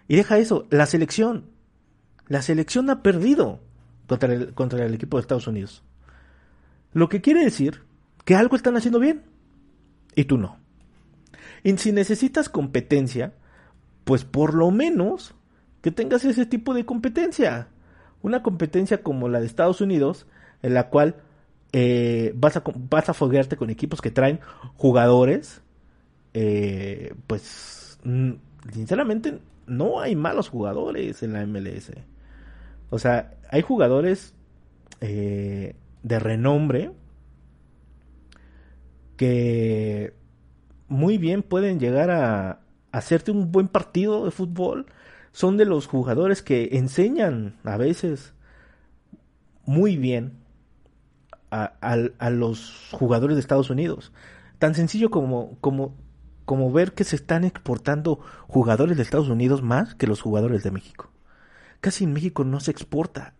Y 0.07 0.17
deja 0.17 0.39
eso, 0.39 0.67
la 0.71 0.87
selección. 0.87 1.47
La 2.29 2.43
selección 2.43 2.89
ha 2.91 3.03
perdido 3.03 3.61
contra 4.07 4.33
el, 4.33 4.55
contra 4.55 4.87
el 4.87 4.95
equipo 4.95 5.17
de 5.17 5.23
Estados 5.23 5.49
Unidos. 5.49 5.83
Lo 6.93 7.09
que 7.09 7.21
quiere 7.21 7.45
decir 7.45 7.83
que 8.25 8.35
algo 8.35 8.57
están 8.57 8.77
haciendo 8.77 8.99
bien 8.99 9.23
y 10.15 10.25
tú 10.25 10.39
no. 10.39 10.59
Y 11.63 11.77
si 11.79 11.93
necesitas 11.93 12.49
competencia, 12.49 13.33
pues 14.05 14.25
por 14.25 14.55
lo 14.55 14.71
menos 14.71 15.35
que 15.81 15.91
tengas 15.91 16.25
ese 16.25 16.47
tipo 16.47 16.75
de 16.75 16.85
competencia. 16.85 17.69
Una 18.23 18.43
competencia 18.43 19.03
como 19.03 19.29
la 19.29 19.41
de 19.41 19.47
Estados 19.47 19.81
Unidos, 19.81 20.27
en 20.63 20.75
la 20.75 20.89
cual 20.89 21.17
eh, 21.73 22.33
vas, 22.37 22.57
a, 22.57 22.63
vas 22.91 23.09
a 23.09 23.15
foguearte 23.15 23.57
con 23.57 23.71
equipos 23.71 24.01
que 24.01 24.11
traen 24.11 24.41
jugadores, 24.77 25.63
eh, 26.35 27.15
pues 27.27 27.99
sinceramente 28.73 29.41
no 29.67 30.01
hay 30.01 30.15
malos 30.17 30.49
jugadores 30.49 31.23
en 31.23 31.33
la 31.33 31.47
MLS. 31.47 31.93
O 32.91 32.99
sea, 32.99 33.35
hay 33.51 33.63
jugadores 33.63 34.35
eh, 35.01 35.75
de 36.03 36.19
renombre 36.19 36.93
que 39.17 40.15
muy 40.89 41.19
bien 41.19 41.43
pueden 41.43 41.79
llegar 41.79 42.11
a 42.11 42.61
hacerte 42.93 43.31
un 43.31 43.51
buen 43.51 43.69
partido 43.69 44.25
de 44.25 44.31
fútbol. 44.31 44.87
Son 45.33 45.57
de 45.57 45.65
los 45.65 45.87
jugadores 45.87 46.43
que 46.43 46.71
enseñan 46.73 47.57
a 47.65 47.77
veces 47.77 48.35
muy 49.65 49.97
bien 49.97 50.43
a, 51.51 51.65
a, 51.81 52.31
los 52.31 52.89
jugadores 52.93 53.37
de 53.37 53.41
Estados 53.41 53.71
Unidos. 53.71 54.13
Tan 54.59 54.75
sencillo 54.75 55.11
como, 55.11 55.59
como, 55.61 55.95
como 56.45 56.73
ver 56.73 56.93
que 56.93 57.05
se 57.05 57.17
están 57.17 57.45
exportando 57.45 58.21
jugadores 58.49 58.97
de 58.97 59.03
Estados 59.03 59.29
Unidos 59.29 59.63
más 59.63 59.95
que 59.95 60.07
los 60.07 60.21
jugadores 60.21 60.63
de 60.63 60.71
México. 60.71 61.11
Casi 61.81 62.05
en 62.05 62.13
México 62.13 62.45
no 62.45 62.61
se 62.61 62.71
exporta, 62.71 63.35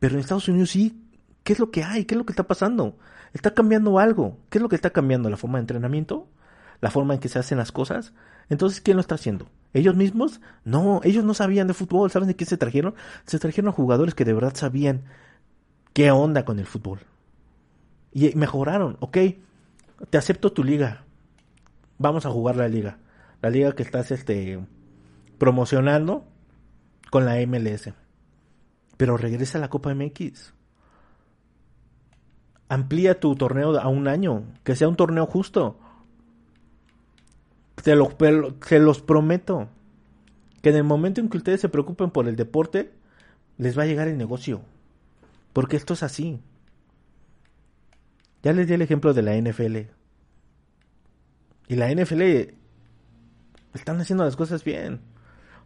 pero 0.00 0.14
en 0.14 0.20
Estados 0.20 0.48
Unidos 0.48 0.70
sí. 0.70 1.00
¿Qué 1.44 1.52
es 1.52 1.58
lo 1.58 1.70
que 1.70 1.84
hay? 1.84 2.06
¿Qué 2.06 2.14
es 2.14 2.18
lo 2.18 2.26
que 2.26 2.32
está 2.32 2.46
pasando? 2.46 2.96
Está 3.34 3.52
cambiando 3.52 3.98
algo. 3.98 4.38
¿Qué 4.48 4.58
es 4.58 4.62
lo 4.62 4.68
que 4.68 4.76
está 4.76 4.90
cambiando? 4.90 5.28
¿La 5.28 5.36
forma 5.36 5.58
de 5.58 5.62
entrenamiento? 5.62 6.26
¿La 6.80 6.90
forma 6.90 7.14
en 7.14 7.20
que 7.20 7.28
se 7.28 7.38
hacen 7.38 7.58
las 7.58 7.70
cosas? 7.70 8.14
Entonces, 8.48 8.80
¿quién 8.80 8.96
lo 8.96 9.02
está 9.02 9.16
haciendo? 9.16 9.46
¿Ellos 9.74 9.94
mismos? 9.94 10.40
No, 10.64 11.00
ellos 11.04 11.24
no 11.24 11.34
sabían 11.34 11.66
de 11.66 11.74
fútbol. 11.74 12.10
¿Saben 12.10 12.28
de 12.28 12.36
qué 12.36 12.46
se 12.46 12.56
trajeron? 12.56 12.94
Se 13.26 13.38
trajeron 13.38 13.68
a 13.68 13.72
jugadores 13.72 14.14
que 14.14 14.24
de 14.24 14.32
verdad 14.32 14.54
sabían 14.54 15.04
qué 15.92 16.10
onda 16.10 16.44
con 16.44 16.58
el 16.58 16.66
fútbol. 16.66 17.00
Y 18.12 18.34
mejoraron. 18.36 18.96
Ok, 19.00 19.18
te 20.08 20.18
acepto 20.18 20.52
tu 20.52 20.64
liga. 20.64 21.04
Vamos 21.98 22.24
a 22.24 22.30
jugar 22.30 22.56
la 22.56 22.68
liga. 22.68 22.98
La 23.42 23.50
liga 23.50 23.72
que 23.74 23.82
estás 23.82 24.10
este, 24.10 24.64
promocionando 25.36 26.24
con 27.10 27.26
la 27.26 27.36
MLS. 27.46 27.92
Pero 28.96 29.16
regresa 29.16 29.58
a 29.58 29.60
la 29.60 29.68
Copa 29.68 29.94
MX. 29.94 30.54
Amplía 32.74 33.20
tu 33.20 33.36
torneo 33.36 33.78
a 33.78 33.86
un 33.86 34.08
año. 34.08 34.42
Que 34.64 34.74
sea 34.74 34.88
un 34.88 34.96
torneo 34.96 35.26
justo. 35.26 35.78
Se, 37.84 37.94
lo, 37.94 38.10
los 38.80 39.00
prometo. 39.00 39.68
Que 40.60 40.70
en 40.70 40.76
el 40.76 40.82
momento 40.82 41.20
en 41.20 41.28
que 41.28 41.36
ustedes 41.36 41.60
se 41.60 41.68
preocupen 41.68 42.10
por 42.10 42.26
el 42.26 42.34
deporte, 42.34 42.92
les 43.58 43.78
va 43.78 43.84
a 43.84 43.86
llegar 43.86 44.08
el 44.08 44.18
negocio. 44.18 44.60
Porque 45.52 45.76
esto 45.76 45.94
es 45.94 46.02
así. 46.02 46.40
Ya 48.42 48.52
les 48.52 48.66
di 48.66 48.74
el 48.74 48.82
ejemplo 48.82 49.14
de 49.14 49.22
la 49.22 49.36
NFL. 49.36 49.76
Y 51.68 51.76
la 51.76 51.94
NFL 51.94 52.22
están 53.72 54.00
haciendo 54.00 54.24
las 54.24 54.34
cosas 54.34 54.64
bien. 54.64 55.00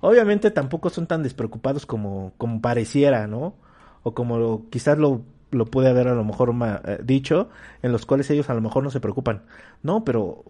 Obviamente 0.00 0.50
tampoco 0.50 0.90
son 0.90 1.06
tan 1.06 1.22
despreocupados 1.22 1.86
como, 1.86 2.34
como 2.36 2.60
pareciera, 2.60 3.26
¿no? 3.26 3.54
O 4.02 4.12
como 4.12 4.68
quizás 4.68 4.98
lo, 4.98 5.24
lo 5.50 5.66
puede 5.66 5.88
haber 5.88 6.08
a 6.08 6.14
lo 6.14 6.24
mejor 6.24 6.54
eh, 6.84 6.98
dicho, 7.02 7.48
en 7.82 7.92
los 7.92 8.06
cuales 8.06 8.30
ellos 8.30 8.50
a 8.50 8.54
lo 8.54 8.60
mejor 8.60 8.82
no 8.82 8.90
se 8.90 9.00
preocupan. 9.00 9.42
No, 9.82 10.04
pero 10.04 10.44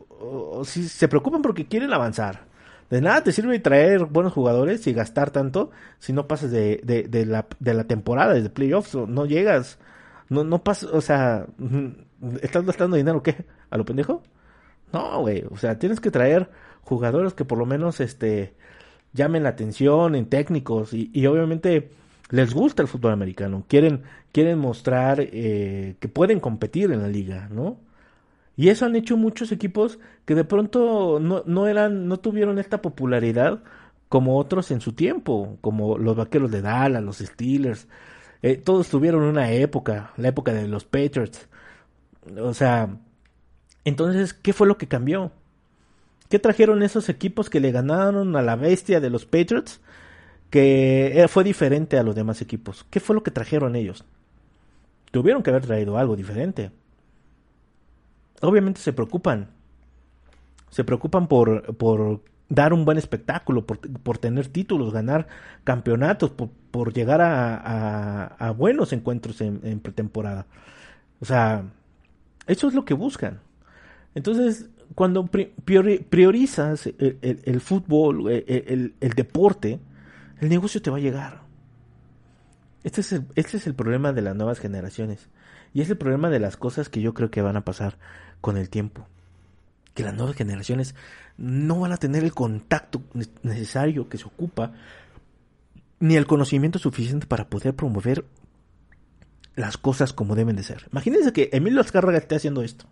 si 0.65 0.89
se 0.89 1.09
preocupan 1.09 1.43
porque 1.43 1.67
quieren 1.67 1.93
avanzar. 1.93 2.47
De 2.91 3.01
nada 3.03 3.23
te 3.23 3.33
sirve 3.33 3.59
traer 3.59 4.07
buenos 4.07 4.33
jugadores 4.33 4.87
y 4.87 4.95
gastar 4.95 5.31
tanto 5.31 5.71
si 5.99 6.13
no 6.13 6.27
pasas 6.27 6.51
de, 6.51 6.81
de, 6.83 7.03
de 7.03 7.27
la, 7.27 7.47
de 7.61 7.75
la 7.75 7.85
temporada, 7.85 8.33
de 8.33 8.49
playoffs, 8.49 8.95
no 8.95 9.27
llegas, 9.27 9.79
no, 10.31 10.43
no 10.43 10.65
pasas, 10.65 10.91
o 10.93 11.03
sea, 11.03 11.47
¿estás 12.41 12.65
gastando 12.65 12.97
dinero 12.97 13.23
qué? 13.23 13.45
¿A 13.71 13.77
lo 13.77 13.85
pendejo? 13.85 14.23
No, 14.93 15.21
güey, 15.21 15.45
o 15.51 15.57
sea, 15.59 15.79
tienes 15.79 16.01
que 16.01 16.11
traer 16.11 16.51
jugadores 16.83 17.35
que 17.35 17.45
por 17.45 17.59
lo 17.59 17.67
menos, 17.67 18.01
este, 18.01 18.55
llamen 19.13 19.43
la 19.43 19.51
atención 19.51 20.15
en 20.15 20.27
técnicos 20.27 20.95
y, 20.95 21.11
y 21.13 21.27
obviamente 21.27 21.91
les 22.31 22.55
gusta 22.55 22.83
el 22.83 22.89
fútbol 22.89 23.13
americano, 23.13 23.65
quieren, 23.69 24.03
quieren 24.33 24.59
mostrar 24.59 25.19
eh, 25.21 25.97
que 26.01 26.09
pueden 26.09 26.41
competir 26.41 26.93
en 26.93 27.03
la 27.03 27.09
liga, 27.09 27.49
¿no? 27.51 27.79
Y 28.57 28.71
eso 28.71 28.87
han 28.87 28.97
hecho 28.97 29.17
muchos 29.17 29.53
equipos 29.53 29.99
que 30.25 30.35
de 30.35 30.45
pronto 30.45 31.21
no, 31.21 31.45
no 31.47 31.69
eran, 31.69 32.09
no 32.09 32.19
tuvieron 32.19 32.59
esta 32.59 32.83
popularidad 32.83 33.63
como 34.09 34.39
otros 34.39 34.71
en 34.71 34.81
su 34.81 34.93
tiempo, 34.93 35.59
como 35.61 35.99
los 35.99 36.17
vaqueros 36.17 36.51
de 36.51 36.63
Dallas, 36.63 37.03
los 37.03 37.19
Steelers, 37.19 37.87
eh, 38.43 38.57
todos 38.57 38.89
tuvieron 38.89 39.23
una 39.23 39.51
época, 39.53 40.13
la 40.17 40.29
época 40.29 40.53
de 40.53 40.69
los 40.69 40.85
Patriots. 40.85 41.49
O 42.41 42.55
sea, 42.55 42.89
entonces, 43.85 44.35
¿qué 44.35 44.53
fue 44.53 44.67
lo 44.67 44.79
que 44.79 44.89
cambió? 44.89 45.33
¿Qué 46.29 46.39
trajeron 46.39 46.83
esos 46.83 47.09
equipos 47.09 47.51
que 47.51 47.61
le 47.61 47.73
ganaron 47.73 48.37
a 48.37 48.43
la 48.43 48.57
bestia 48.57 49.01
de 49.01 49.11
los 49.11 49.25
Patriots? 49.25 49.81
Que 50.51 51.23
eh, 51.23 51.29
fue 51.29 51.45
diferente 51.45 51.99
a 51.99 52.03
los 52.03 52.15
demás 52.15 52.41
equipos. 52.41 52.87
¿Qué 52.91 53.01
fue 53.01 53.15
lo 53.15 53.23
que 53.23 53.31
trajeron 53.31 53.77
ellos? 53.77 54.05
Tuvieron 55.11 55.43
que 55.43 55.51
haber 55.51 55.67
traído 55.67 55.99
algo 55.99 56.17
diferente. 56.17 56.71
Obviamente 58.41 58.81
se 58.81 58.93
preocupan. 58.93 59.49
Se 60.71 60.85
preocupan 60.85 61.29
por, 61.29 61.77
por 61.77 62.21
dar 62.49 62.73
un 62.73 62.85
buen 62.85 62.99
espectáculo, 62.99 63.67
por, 63.67 63.79
por 63.79 64.19
tener 64.19 64.49
títulos, 64.49 64.93
ganar 64.93 65.29
campeonatos, 65.65 66.31
por, 66.31 66.49
por 66.71 66.93
llegar 66.93 67.21
a, 67.21 68.27
a, 68.27 68.51
buenos 68.53 68.93
encuentros 68.93 69.41
en, 69.41 69.81
pretemporada. 69.81 70.47
O 71.21 71.25
sea, 71.25 71.65
eso 72.47 72.69
es 72.69 72.75
lo 72.75 72.85
que 72.85 72.95
buscan. 72.95 73.41
Entonces, 74.15 74.69
cuando 74.95 75.27
priorizas 75.27 76.87
el, 76.87 77.61
fútbol, 77.61 78.31
el, 78.31 78.95
el, 79.01 79.11
deporte, 79.13 79.79
el 80.41 80.49
negocio 80.49 80.83
te 80.83 80.91
va 80.91 80.99
a 80.99 81.01
llegar. 81.01 81.43
Este 82.85 83.01
es, 83.01 83.13
el, 83.13 83.27
este 83.35 83.57
es 83.57 83.67
el 83.67 83.75
problema 83.75 84.13
de 84.13 84.23
las 84.23 84.37
nuevas 84.37 84.61
generaciones. 84.61 85.29
Y 85.75 85.83
es 85.83 85.91
el 85.91 85.99
problema 85.99 86.31
de 86.31 86.41
las 86.41 86.57
cosas 86.57 86.89
que 86.89 87.01
yo 87.01 87.15
creo 87.15 87.31
que 87.31 87.43
van 87.43 87.57
a 87.57 87.65
pasar 87.65 87.99
con 88.41 88.57
el 88.57 88.71
tiempo. 88.71 89.07
que 89.95 90.05
las 90.05 90.15
nuevas 90.15 90.37
generaciones 90.37 90.95
no 91.37 91.81
van 91.81 91.91
a 91.91 91.97
tener 91.97 92.23
el 92.23 92.33
contacto 92.33 93.03
necesario 93.43 94.09
que 94.09 94.17
se 94.17 94.27
ocupa, 94.27 94.73
ni 95.99 96.15
el 96.15 96.27
conocimiento 96.27 96.79
suficiente 96.79 97.27
para 97.27 97.49
poder 97.49 97.75
promover 97.75 98.25
las 99.57 99.77
cosas 99.77 100.13
como 100.13 100.37
deben 100.37 100.55
de 100.55 100.63
ser. 100.63 100.87
Imagínense 100.93 101.33
que 101.33 101.51
Emilio 101.53 101.81
Azcárraga 101.81 102.19
esté 102.19 102.37
haciendo 102.37 102.63
esto. 102.63 102.87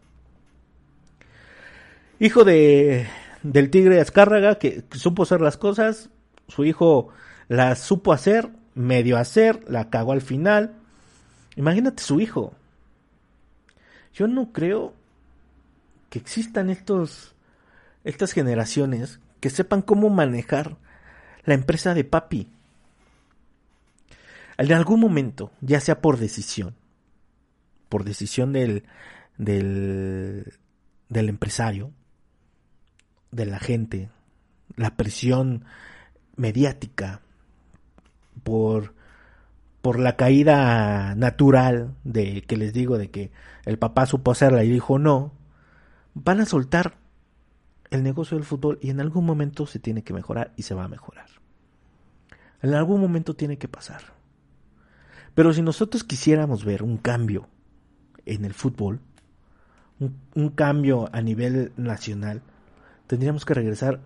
Hijo 2.18 2.44
de 2.44 3.06
del 3.42 3.70
tigre 3.70 4.00
Azcárraga 4.00 4.58
que 4.58 4.82
supo 4.92 5.22
hacer 5.22 5.40
las 5.40 5.56
cosas, 5.56 6.10
su 6.48 6.64
hijo 6.64 7.10
las 7.48 7.80
supo 7.80 8.12
hacer, 8.12 8.50
medio 8.74 9.16
hacer, 9.18 9.64
la 9.68 9.90
cagó 9.90 10.12
al 10.12 10.20
final. 10.20 10.74
Imagínate 11.56 12.02
su 12.02 12.20
hijo. 12.20 12.54
Yo 14.14 14.26
no 14.26 14.52
creo 14.52 14.94
que 16.10 16.18
existan 16.18 16.70
estos 16.70 17.34
estas 18.06 18.32
generaciones 18.32 19.18
que 19.40 19.50
sepan 19.50 19.82
cómo 19.82 20.08
manejar 20.10 20.76
la 21.44 21.54
empresa 21.54 21.92
de 21.92 22.04
papi. 22.04 22.48
En 24.58 24.72
algún 24.72 25.00
momento, 25.00 25.50
ya 25.60 25.80
sea 25.80 26.00
por 26.00 26.16
decisión, 26.16 26.76
por 27.88 28.04
decisión 28.04 28.52
del, 28.52 28.84
del, 29.38 30.54
del 31.08 31.28
empresario, 31.28 31.90
de 33.32 33.44
la 33.44 33.58
gente, 33.58 34.08
la 34.76 34.96
presión 34.96 35.64
mediática, 36.36 37.22
por, 38.46 38.94
por 39.82 39.98
la 39.98 40.14
caída 40.14 41.16
natural 41.16 41.96
de 42.04 42.42
que 42.42 42.56
les 42.56 42.72
digo 42.72 42.96
de 42.96 43.10
que 43.10 43.32
el 43.64 43.76
papá 43.76 44.06
supo 44.06 44.30
hacerla 44.30 44.62
y 44.62 44.70
dijo 44.70 45.00
no, 45.00 45.32
van 46.14 46.40
a 46.40 46.46
soltar 46.46 46.94
el 47.90 48.04
negocio 48.04 48.36
del 48.36 48.46
fútbol 48.46 48.78
y 48.80 48.90
en 48.90 49.00
algún 49.00 49.26
momento 49.26 49.66
se 49.66 49.80
tiene 49.80 50.04
que 50.04 50.14
mejorar 50.14 50.52
y 50.56 50.62
se 50.62 50.76
va 50.76 50.84
a 50.84 50.88
mejorar. 50.88 51.26
En 52.62 52.72
algún 52.74 53.00
momento 53.00 53.34
tiene 53.34 53.58
que 53.58 53.66
pasar. 53.66 54.02
Pero 55.34 55.52
si 55.52 55.60
nosotros 55.60 56.04
quisiéramos 56.04 56.64
ver 56.64 56.84
un 56.84 56.98
cambio 56.98 57.48
en 58.26 58.44
el 58.44 58.54
fútbol, 58.54 59.00
un, 59.98 60.50
cambio 60.50 61.08
a 61.12 61.20
nivel 61.20 61.72
nacional, 61.76 62.42
tendríamos 63.08 63.44
que 63.44 63.54
regresar 63.54 64.00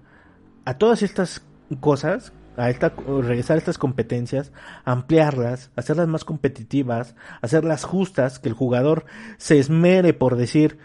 a 0.65 0.79
todas 0.79 1.03
estas 1.03 1.43
cosas, 1.81 2.33
a 2.61 2.71
esta, 2.71 2.93
regresar 3.23 3.57
a 3.57 3.59
estas 3.59 3.79
competencias, 3.79 4.53
ampliarlas, 4.85 5.71
hacerlas 5.77 6.09
más 6.09 6.25
competitivas, 6.25 7.15
hacerlas 7.41 7.85
justas, 7.85 8.39
que 8.39 8.49
el 8.49 8.55
jugador 8.55 9.07
se 9.39 9.59
esmere 9.59 10.13
por 10.13 10.37
decir, 10.37 10.79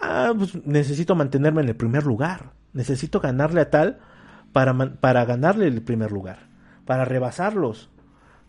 ah, 0.00 0.32
pues 0.36 0.54
necesito 0.64 1.14
mantenerme 1.14 1.62
en 1.62 1.68
el 1.68 1.76
primer 1.76 2.04
lugar, 2.04 2.52
necesito 2.72 3.20
ganarle 3.20 3.62
a 3.62 3.70
tal 3.70 3.98
para, 4.52 4.74
para 5.00 5.24
ganarle 5.24 5.66
el 5.66 5.82
primer 5.82 6.12
lugar, 6.12 6.48
para 6.84 7.04
rebasarlos, 7.04 7.90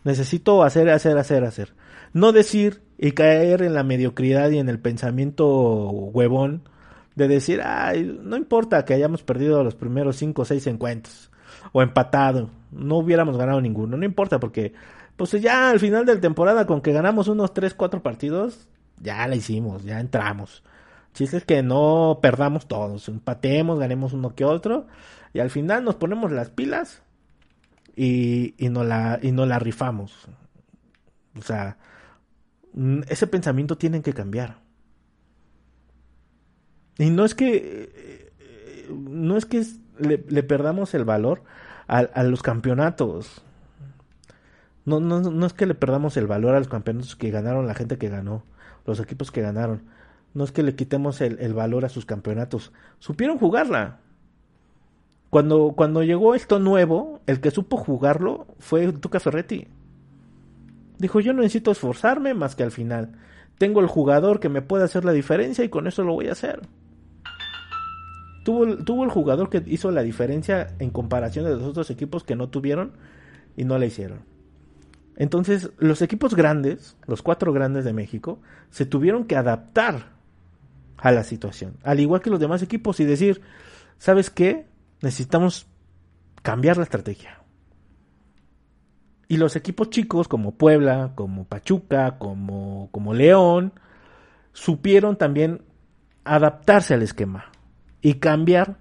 Necesito 0.04 0.62
hacer, 0.62 0.88
hacer, 0.90 1.18
hacer, 1.18 1.44
hacer. 1.44 1.74
No 2.12 2.32
decir 2.32 2.82
y 2.98 3.12
caer 3.12 3.62
en 3.62 3.74
la 3.74 3.82
mediocridad 3.82 4.48
y 4.50 4.58
en 4.58 4.68
el 4.68 4.78
pensamiento 4.78 5.90
huevón 5.90 6.62
de 7.14 7.28
decir, 7.28 7.60
ay, 7.62 8.18
no 8.22 8.36
importa 8.36 8.84
que 8.84 8.94
hayamos 8.94 9.22
perdido 9.22 9.62
los 9.64 9.74
primeros 9.74 10.16
cinco 10.16 10.42
o 10.42 10.44
seis 10.44 10.66
encuentros 10.66 11.27
o 11.72 11.82
empatado, 11.82 12.50
no 12.70 12.96
hubiéramos 12.96 13.36
ganado 13.36 13.60
ninguno, 13.60 13.96
no 13.96 14.04
importa 14.04 14.38
porque 14.40 14.72
pues 15.16 15.32
ya 15.32 15.70
al 15.70 15.80
final 15.80 16.06
de 16.06 16.14
la 16.14 16.20
temporada 16.20 16.66
con 16.66 16.80
que 16.80 16.92
ganamos 16.92 17.28
unos 17.28 17.52
tres, 17.52 17.74
cuatro 17.74 18.02
partidos, 18.02 18.68
ya 19.00 19.26
la 19.26 19.36
hicimos, 19.36 19.84
ya 19.84 20.00
entramos. 20.00 20.62
Chiste 21.14 21.38
es 21.38 21.44
que 21.44 21.62
no 21.62 22.20
perdamos 22.22 22.68
todos, 22.68 23.08
empatemos, 23.08 23.78
ganemos 23.78 24.12
uno 24.12 24.34
que 24.34 24.44
otro 24.44 24.86
y 25.32 25.40
al 25.40 25.50
final 25.50 25.84
nos 25.84 25.96
ponemos 25.96 26.30
las 26.30 26.50
pilas 26.50 27.02
y, 27.96 28.54
y, 28.58 28.68
no 28.68 28.84
la, 28.84 29.18
y 29.20 29.32
no 29.32 29.44
la 29.46 29.58
rifamos. 29.58 30.28
O 31.36 31.42
sea, 31.42 31.78
ese 33.08 33.26
pensamiento 33.26 33.76
tiene 33.76 34.02
que 34.02 34.12
cambiar. 34.12 34.58
Y 36.98 37.10
no 37.10 37.24
es 37.24 37.34
que 37.34 38.28
no 38.90 39.36
es 39.36 39.46
que 39.46 39.64
le, 39.98 40.42
perdamos 40.42 40.94
el 40.94 41.04
valor 41.04 41.42
a, 41.86 42.22
los 42.22 42.42
campeonatos. 42.42 43.42
No, 44.84 45.00
no, 45.00 45.20
no 45.20 45.46
es 45.46 45.52
que 45.52 45.66
le 45.66 45.74
perdamos 45.74 46.16
el 46.16 46.26
valor 46.26 46.54
a 46.54 46.58
los 46.58 46.68
campeonatos 46.68 47.16
que 47.16 47.30
ganaron 47.30 47.66
la 47.66 47.74
gente 47.74 47.98
que 47.98 48.08
ganó, 48.08 48.44
los 48.86 49.00
equipos 49.00 49.30
que 49.30 49.42
ganaron. 49.42 49.82
No 50.34 50.44
es 50.44 50.52
que 50.52 50.62
le 50.62 50.74
quitemos 50.74 51.20
el, 51.20 51.38
el 51.40 51.54
valor 51.54 51.84
a 51.84 51.88
sus 51.88 52.06
campeonatos. 52.06 52.72
Supieron 52.98 53.38
jugarla. 53.38 53.98
Cuando, 55.30 55.74
cuando 55.76 56.02
llegó 56.02 56.34
esto 56.34 56.58
nuevo, 56.58 57.20
el 57.26 57.40
que 57.40 57.50
supo 57.50 57.76
jugarlo 57.76 58.46
fue 58.58 58.92
Tuca 58.92 59.20
Ferretti. 59.20 59.68
Dijo, 60.98 61.20
yo 61.20 61.32
no 61.32 61.42
necesito 61.42 61.70
esforzarme 61.70 62.34
más 62.34 62.56
que 62.56 62.62
al 62.62 62.70
final. 62.70 63.12
Tengo 63.58 63.80
el 63.80 63.86
jugador 63.86 64.40
que 64.40 64.48
me 64.48 64.62
puede 64.62 64.84
hacer 64.84 65.04
la 65.04 65.12
diferencia 65.12 65.64
y 65.64 65.68
con 65.68 65.86
eso 65.86 66.02
lo 66.02 66.14
voy 66.14 66.28
a 66.28 66.32
hacer. 66.32 66.60
Tuvo, 68.48 68.78
tuvo 68.78 69.04
el 69.04 69.10
jugador 69.10 69.50
que 69.50 69.62
hizo 69.66 69.90
la 69.90 70.00
diferencia 70.00 70.74
en 70.78 70.88
comparación 70.88 71.44
de 71.44 71.50
los 71.50 71.64
otros 71.64 71.90
equipos 71.90 72.24
que 72.24 72.34
no 72.34 72.48
tuvieron 72.48 72.92
y 73.58 73.64
no 73.64 73.76
la 73.76 73.84
hicieron. 73.84 74.20
Entonces, 75.16 75.70
los 75.76 76.00
equipos 76.00 76.34
grandes, 76.34 76.96
los 77.06 77.20
cuatro 77.20 77.52
grandes 77.52 77.84
de 77.84 77.92
México, 77.92 78.40
se 78.70 78.86
tuvieron 78.86 79.24
que 79.24 79.36
adaptar 79.36 80.12
a 80.96 81.12
la 81.12 81.24
situación. 81.24 81.74
Al 81.82 82.00
igual 82.00 82.22
que 82.22 82.30
los 82.30 82.40
demás 82.40 82.62
equipos 82.62 83.00
y 83.00 83.04
decir, 83.04 83.42
¿sabes 83.98 84.30
qué? 84.30 84.64
necesitamos 85.02 85.66
cambiar 86.40 86.78
la 86.78 86.84
estrategia. 86.84 87.42
Y 89.28 89.36
los 89.36 89.56
equipos 89.56 89.90
chicos 89.90 90.26
como 90.26 90.52
Puebla, 90.52 91.12
como 91.16 91.44
Pachuca, 91.44 92.16
como, 92.16 92.88
como 92.92 93.12
León, 93.12 93.74
supieron 94.54 95.18
también 95.18 95.60
adaptarse 96.24 96.94
al 96.94 97.02
esquema 97.02 97.52
y 98.00 98.14
cambiar 98.14 98.78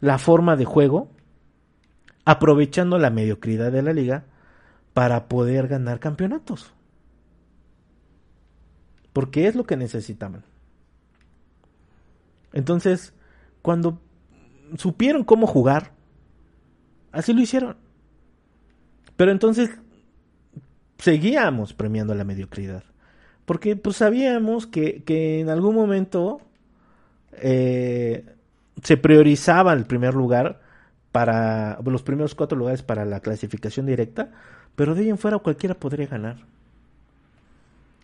la 0.00 0.18
forma 0.18 0.56
de 0.56 0.64
juego, 0.64 1.10
aprovechando 2.24 2.98
la 2.98 3.10
mediocridad 3.10 3.72
de 3.72 3.82
la 3.82 3.92
liga 3.92 4.24
para 4.94 5.28
poder 5.28 5.68
ganar 5.68 6.00
campeonatos. 6.00 6.72
Porque 9.12 9.46
es 9.46 9.54
lo 9.54 9.64
que 9.64 9.76
necesitaban. 9.76 10.44
Entonces, 12.52 13.12
cuando 13.62 14.00
supieron 14.76 15.24
cómo 15.24 15.46
jugar, 15.46 15.92
así 17.12 17.32
lo 17.32 17.40
hicieron. 17.40 17.76
Pero 19.16 19.32
entonces 19.32 19.70
seguíamos 20.98 21.74
premiando 21.74 22.14
la 22.14 22.24
mediocridad. 22.24 22.84
Porque 23.44 23.76
pues 23.76 23.96
sabíamos 23.96 24.66
que, 24.66 25.02
que 25.02 25.40
en 25.40 25.48
algún 25.48 25.74
momento 25.74 26.40
eh, 27.32 28.24
se 28.82 28.96
priorizaba 28.96 29.72
el 29.72 29.84
primer 29.84 30.14
lugar 30.14 30.60
para 31.12 31.78
los 31.84 32.02
primeros 32.02 32.34
cuatro 32.34 32.56
lugares 32.56 32.82
para 32.82 33.04
la 33.04 33.20
clasificación 33.20 33.86
directa, 33.86 34.30
pero 34.76 34.94
de 34.94 35.02
ahí 35.02 35.10
en 35.10 35.18
fuera 35.18 35.38
cualquiera 35.38 35.74
podría 35.74 36.06
ganar. 36.06 36.36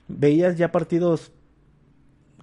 Veías 0.08 0.56
ya 0.56 0.72
partidos 0.72 1.32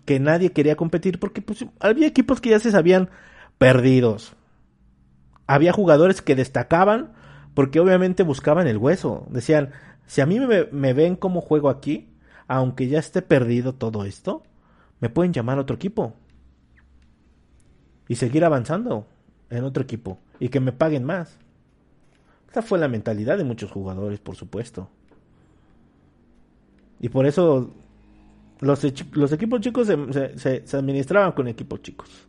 que 0.06 0.20
nadie 0.20 0.52
quería 0.52 0.76
competir 0.76 1.20
porque 1.20 1.42
pues, 1.42 1.66
había 1.80 2.08
equipos 2.08 2.42
que 2.42 2.50
ya 2.50 2.60
se 2.60 2.72
sabían 2.72 3.10
perdidos. 3.58 4.34
Había 5.48 5.74
jugadores 5.74 6.22
que 6.22 6.36
destacaban 6.36 7.14
porque 7.54 7.80
obviamente 7.80 8.24
buscaban 8.24 8.68
el 8.68 8.78
hueso. 8.78 9.28
Decían, 9.30 9.72
si 10.08 10.22
a 10.22 10.26
mí 10.26 10.40
me, 10.40 10.94
ven 10.94 11.16
como 11.16 11.42
juego 11.42 11.70
aquí, 11.70 12.10
aunque 12.48 12.88
ya 12.88 13.00
esté 13.00 13.22
perdido 13.22 13.74
todo 13.74 14.06
esto, 14.06 14.44
me 15.00 15.10
pueden 15.10 15.34
llamar 15.34 15.58
a 15.58 15.62
otro 15.62 15.76
equipo. 15.76 16.14
Y 18.14 18.16
seguir 18.16 18.46
avanzando 18.46 19.08
en 19.50 19.64
otro 19.64 19.82
equipo. 19.82 20.20
Y 20.40 20.50
que 20.50 20.60
me 20.60 20.72
paguen 20.72 21.04
más. 21.04 21.36
Esa 22.52 22.62
fue 22.62 22.78
la 22.78 22.88
mentalidad 22.88 23.40
de 23.40 23.44
muchos 23.44 23.72
jugadores, 23.72 24.20
por 24.20 24.36
supuesto. 24.36 24.88
Y 27.00 27.10
por 27.10 27.26
eso 27.26 27.74
los, 28.60 28.84
los 29.14 29.32
equipos 29.32 29.62
chicos 29.62 29.88
se, 29.88 30.78
administraban 30.78 31.32
con 31.32 31.48
equipos 31.48 31.82
chicos. 31.82 32.28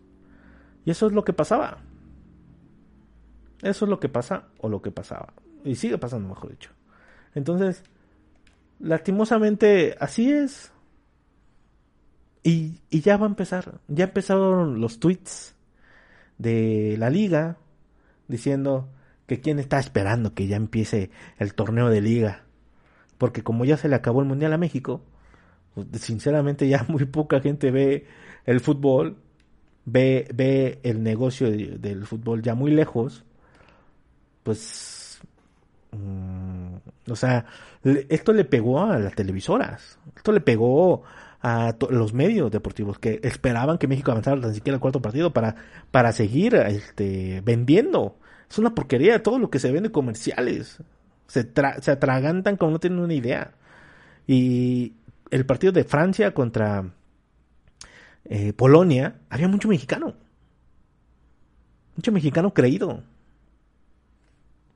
Y 0.87 0.91
eso 0.91 1.07
es 1.07 1.13
lo 1.13 1.23
que 1.23 1.35
pasaba. 1.35 1.77
Eso 3.61 3.85
es 3.85 3.89
lo 3.91 4.01
que 4.01 4.09
pasa 4.09 4.45
o 4.61 4.71
lo 4.71 4.81
que 4.81 4.91
pasaba. 4.91 5.35
Y 5.67 5.75
sigue 5.75 5.99
pasando, 5.99 6.31
mejor 6.31 6.53
dicho. 6.53 6.71
Entonces, 7.35 7.83
lastimosamente, 8.81 9.99
así 10.01 10.33
es. 10.33 10.73
Y, 12.43 12.81
y 12.89 13.03
ya 13.03 13.19
va 13.19 13.27
a 13.27 13.29
empezar. 13.29 13.83
Ya 13.89 14.05
empezaron 14.05 14.81
los 14.81 14.99
tweets 14.99 15.54
de 16.39 16.97
la 16.99 17.11
liga 17.11 17.59
diciendo 18.29 18.89
que 19.27 19.41
quién 19.41 19.59
está 19.59 19.79
esperando 19.79 20.35
que 20.35 20.47
ya 20.47 20.57
empiece 20.57 21.11
el 21.39 21.55
torneo 21.55 21.89
de 21.89 22.01
liga. 22.01 22.45
Porque 23.19 23.43
como 23.43 23.65
ya 23.65 23.77
se 23.77 23.89
le 23.89 23.97
acabó 23.97 24.21
el 24.21 24.27
Mundial 24.27 24.53
a 24.53 24.59
México, 24.59 25.03
pues, 25.75 25.89
sinceramente 26.01 26.69
ya 26.69 26.85
muy 26.89 27.05
poca 27.07 27.41
gente 27.41 27.71
ve 27.71 28.07
el 28.47 28.61
fútbol 28.61 29.17
ve, 29.85 30.29
ve 30.35 30.81
el 30.83 31.03
negocio 31.03 31.51
del 31.51 32.07
fútbol 32.07 32.43
ya 32.43 32.55
muy 32.55 32.71
lejos, 32.71 33.25
pues, 34.43 35.21
mm, 35.93 36.75
o 37.11 37.17
sea, 37.17 37.47
esto 38.09 38.33
le 38.33 38.45
pegó 38.45 38.83
a 38.83 38.99
las 38.99 39.15
televisoras, 39.15 39.99
esto 40.17 40.33
le 40.33 40.41
pegó 40.41 41.03
a 41.45 41.77
los 41.91 42.15
medios 42.15 42.51
deportivos 42.51 42.99
que 42.99 43.21
esperaban 43.23 43.77
que 43.77 43.87
México 43.87 44.11
avanzara 44.11 44.41
tan 44.41 44.55
siquiera 44.55 44.77
el 44.77 44.81
cuarto 44.81 45.03
partido 45.03 45.35
para, 45.35 45.57
para 45.91 46.11
seguir 46.13 46.55
este, 46.55 47.43
vendiendo. 47.45 48.17
Es 48.51 48.59
una 48.59 48.75
porquería 48.75 49.23
todo 49.23 49.39
lo 49.39 49.51
que 49.51 49.59
se 49.59 49.71
vende 49.71 49.93
comerciales. 49.93 50.79
Se, 51.27 51.47
se 51.83 51.91
atragantan 51.91 52.57
como 52.57 52.73
no 52.73 52.81
tienen 52.81 52.99
una 52.99 53.13
idea. 53.13 53.53
Y 54.27 54.95
el 55.31 55.45
partido 55.45 55.71
de 55.71 55.85
Francia 55.85 56.33
contra 56.33 56.95
eh, 58.25 58.55
Polonia, 58.55 59.21
había 59.29 59.47
mucho 59.47 59.69
mexicano. 59.69 60.15
Mucho 61.95 62.11
mexicano 62.11 62.55
creído. 62.55 63.03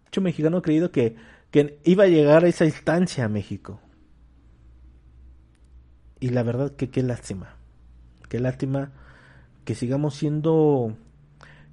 Mucho 0.05 0.21
mexicano 0.21 0.61
creído 0.61 0.91
que, 0.91 1.17
que 1.51 1.79
iba 1.85 2.05
a 2.05 2.09
llegar 2.09 2.45
a 2.45 2.49
esa 2.49 2.67
instancia 2.67 3.25
a 3.25 3.29
México. 3.29 3.81
Y 6.21 6.31
la 6.31 6.43
verdad 6.43 6.75
que 6.75 6.91
qué 6.91 7.03
lástima. 7.03 7.57
Qué 8.29 8.41
lástima 8.41 8.93
que 9.65 9.75
sigamos 9.75 10.15
siendo 10.15 10.97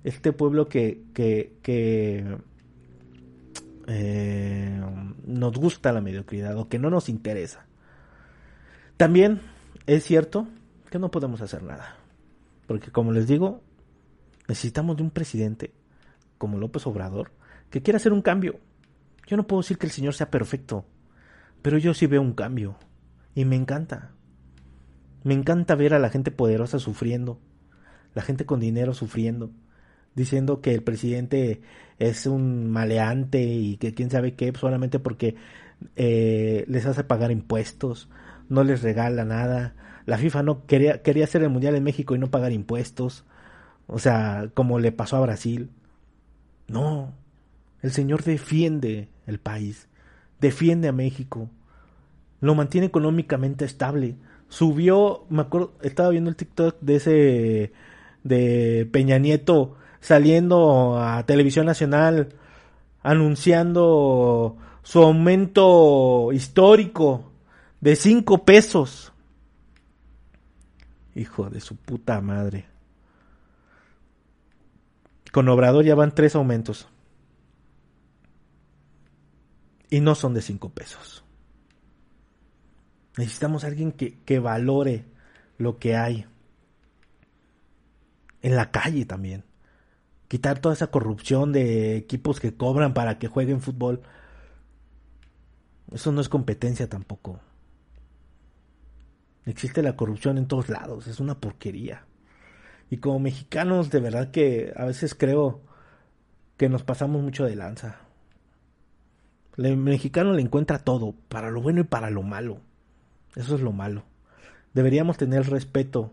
este 0.03 0.33
pueblo 0.33 0.67
que, 0.67 1.03
que, 1.13 1.57
que 1.61 2.37
eh, 3.87 4.81
nos 5.25 5.57
gusta 5.57 5.91
la 5.91 6.01
mediocridad 6.01 6.57
o 6.57 6.69
que 6.69 6.79
no 6.79 6.89
nos 6.89 7.09
interesa. 7.09 7.65
También 8.97 9.41
es 9.87 10.03
cierto 10.03 10.47
que 10.89 10.99
no 10.99 11.11
podemos 11.11 11.41
hacer 11.41 11.63
nada. 11.63 11.97
Porque 12.67 12.91
como 12.91 13.11
les 13.11 13.27
digo, 13.27 13.61
necesitamos 14.47 14.97
de 14.97 15.03
un 15.03 15.11
presidente 15.11 15.73
como 16.37 16.57
López 16.57 16.85
Obrador 16.87 17.31
que 17.69 17.81
quiera 17.81 17.97
hacer 17.97 18.13
un 18.13 18.21
cambio. 18.21 18.59
Yo 19.27 19.37
no 19.37 19.47
puedo 19.47 19.61
decir 19.61 19.77
que 19.77 19.87
el 19.87 19.91
señor 19.91 20.13
sea 20.13 20.29
perfecto, 20.29 20.85
pero 21.61 21.77
yo 21.77 21.93
sí 21.93 22.05
veo 22.07 22.21
un 22.21 22.33
cambio 22.33 22.77
y 23.33 23.45
me 23.45 23.55
encanta. 23.55 24.11
Me 25.25 25.33
encanta 25.33 25.73
ver 25.73 25.95
a 25.95 25.99
la 25.99 26.11
gente 26.11 26.29
poderosa 26.29 26.77
sufriendo, 26.77 27.39
la 28.13 28.21
gente 28.21 28.45
con 28.45 28.59
dinero 28.59 28.93
sufriendo, 28.93 29.49
diciendo 30.13 30.61
que 30.61 30.75
el 30.75 30.83
presidente 30.83 31.63
es 31.97 32.27
un 32.27 32.69
maleante 32.69 33.41
y 33.41 33.77
que 33.77 33.95
quién 33.95 34.11
sabe 34.11 34.35
qué, 34.35 34.53
solamente 34.55 34.99
porque 34.99 35.35
eh, 35.95 36.63
les 36.67 36.85
hace 36.85 37.03
pagar 37.03 37.31
impuestos, 37.31 38.07
no 38.49 38.63
les 38.63 38.83
regala 38.83 39.25
nada. 39.25 39.73
La 40.05 40.19
FIFA 40.19 40.43
no 40.43 40.67
quería, 40.67 41.01
quería 41.01 41.23
hacer 41.23 41.41
el 41.41 41.49
Mundial 41.49 41.75
en 41.75 41.83
México 41.83 42.13
y 42.13 42.19
no 42.19 42.29
pagar 42.29 42.51
impuestos. 42.51 43.25
O 43.87 43.97
sea, 43.97 44.51
como 44.53 44.77
le 44.77 44.91
pasó 44.91 45.17
a 45.17 45.21
Brasil. 45.21 45.71
No, 46.67 47.15
el 47.81 47.89
señor 47.89 48.23
defiende 48.23 49.09
el 49.25 49.39
país, 49.39 49.87
defiende 50.39 50.87
a 50.87 50.91
México, 50.91 51.49
lo 52.41 52.53
mantiene 52.53 52.85
económicamente 52.85 53.65
estable 53.65 54.17
subió, 54.49 55.25
me 55.29 55.41
acuerdo, 55.41 55.73
estaba 55.81 56.09
viendo 56.09 56.29
el 56.29 56.35
TikTok 56.35 56.77
de 56.81 56.95
ese, 56.95 57.73
de 58.23 58.87
Peña 58.91 59.17
Nieto 59.17 59.75
saliendo 59.99 60.99
a 60.99 61.25
televisión 61.25 61.65
nacional 61.65 62.29
anunciando 63.01 64.57
su 64.81 65.01
aumento 65.01 66.31
histórico 66.31 67.31
de 67.81 67.95
5 67.95 68.45
pesos. 68.45 69.13
Hijo 71.15 71.49
de 71.49 71.59
su 71.59 71.75
puta 71.75 72.21
madre. 72.21 72.65
Con 75.31 75.49
Obrador 75.49 75.85
ya 75.85 75.95
van 75.95 76.15
tres 76.15 76.35
aumentos. 76.35 76.87
Y 79.89 80.01
no 80.01 80.15
son 80.15 80.33
de 80.33 80.41
5 80.41 80.69
pesos. 80.69 81.24
Necesitamos 83.17 83.63
a 83.63 83.67
alguien 83.67 83.91
que, 83.91 84.19
que 84.23 84.39
valore 84.39 85.05
lo 85.57 85.79
que 85.79 85.95
hay. 85.95 86.25
En 88.41 88.55
la 88.55 88.71
calle 88.71 89.05
también. 89.05 89.43
Quitar 90.27 90.59
toda 90.59 90.73
esa 90.73 90.87
corrupción 90.87 91.51
de 91.51 91.95
equipos 91.95 92.39
que 92.39 92.55
cobran 92.55 92.93
para 92.93 93.17
que 93.17 93.27
jueguen 93.27 93.61
fútbol. 93.61 94.01
Eso 95.91 96.11
no 96.11 96.21
es 96.21 96.29
competencia 96.29 96.89
tampoco. 96.89 97.39
Existe 99.45 99.83
la 99.83 99.95
corrupción 99.95 100.37
en 100.37 100.47
todos 100.47 100.69
lados, 100.69 101.07
es 101.07 101.19
una 101.19 101.39
porquería. 101.39 102.05
Y 102.89 102.97
como 102.97 103.19
mexicanos, 103.19 103.91
de 103.91 103.99
verdad 103.99 104.31
que 104.31 104.73
a 104.75 104.85
veces 104.85 105.13
creo 105.13 105.61
que 106.57 106.69
nos 106.69 106.83
pasamos 106.83 107.21
mucho 107.21 107.45
de 107.45 107.55
lanza. 107.55 107.99
El 109.57 109.77
mexicano 109.77 110.33
le 110.33 110.41
encuentra 110.41 110.79
todo, 110.79 111.13
para 111.29 111.51
lo 111.51 111.61
bueno 111.61 111.81
y 111.81 111.85
para 111.85 112.09
lo 112.09 112.23
malo. 112.23 112.59
Eso 113.35 113.55
es 113.55 113.61
lo 113.61 113.71
malo. 113.71 114.03
Deberíamos 114.73 115.17
tener 115.17 115.49
respeto, 115.49 116.11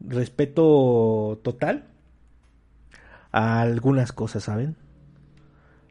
respeto 0.00 1.40
total 1.42 1.84
a 3.32 3.60
algunas 3.60 4.12
cosas, 4.12 4.44
¿saben? 4.44 4.76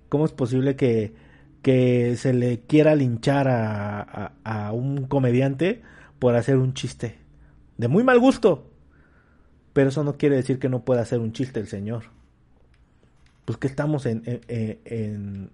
¿Cómo 0.09 0.25
es 0.25 0.31
posible 0.31 0.75
que, 0.75 1.15
que 1.61 2.15
se 2.15 2.33
le 2.33 2.61
quiera 2.61 2.95
linchar 2.95 3.47
a, 3.47 4.33
a, 4.43 4.71
un 4.71 5.07
comediante 5.07 5.81
por 6.19 6.35
hacer 6.35 6.57
un 6.57 6.73
chiste? 6.73 7.17
De 7.77 7.87
muy 7.87 8.03
mal 8.03 8.19
gusto. 8.19 8.71
Pero 9.73 9.89
eso 9.89 10.03
no 10.03 10.17
quiere 10.17 10.37
decir 10.37 10.57
que 10.59 10.69
no 10.69 10.85
pueda 10.85 11.01
hacer 11.01 11.19
un 11.19 11.33
chiste 11.33 11.59
el 11.59 11.67
señor. 11.67 12.03
Pues 13.43 13.57
que 13.57 13.67
estamos 13.67 14.05
en, 14.05 14.23
en, 14.47 15.49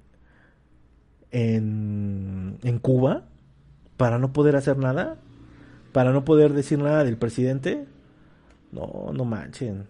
en, 1.32 2.58
en 2.62 2.80
Cuba 2.80 3.31
para 4.02 4.18
no 4.18 4.34
poder 4.34 4.56
hacer 4.56 4.80
nada, 4.80 5.18
para 5.94 6.12
no 6.12 6.26
poder 6.26 6.54
decir 6.54 6.80
nada 6.80 7.04
del 7.04 7.18
presidente. 7.18 7.86
No, 8.72 9.12
no 9.14 9.26
manchen. 9.26 9.88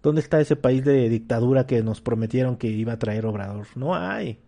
¿Dónde 0.00 0.20
está 0.20 0.40
ese 0.40 0.54
país 0.54 0.84
de 0.84 1.08
dictadura 1.08 1.66
que 1.66 1.82
nos 1.82 2.00
prometieron 2.00 2.56
que 2.56 2.68
iba 2.68 2.92
a 2.92 2.98
traer 3.00 3.26
Obrador? 3.26 3.66
No 3.74 3.96
hay. 3.96 4.38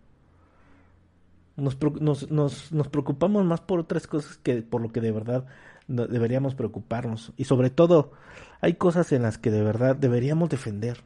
Nos, 1.57 1.77
nos, 1.99 2.71
nos, 2.71 2.87
preocupamos 2.87 3.43
más 3.43 3.59
por 3.59 3.81
otras 3.81 4.07
cosas 4.07 4.37
que 4.37 4.61
por 4.61 4.81
lo 4.81 4.93
que 4.93 5.01
de 5.01 5.11
verdad 5.11 5.45
deberíamos 5.89 6.55
preocuparnos. 6.55 7.33
Y 7.35 7.43
sobre 7.43 7.69
todo, 7.69 8.13
hay 8.61 8.75
cosas 8.75 9.11
en 9.11 9.23
las 9.23 9.39
que 9.39 9.51
de 9.51 9.61
verdad 9.61 9.97
deberíamos 9.97 10.49
defender. 10.49 11.03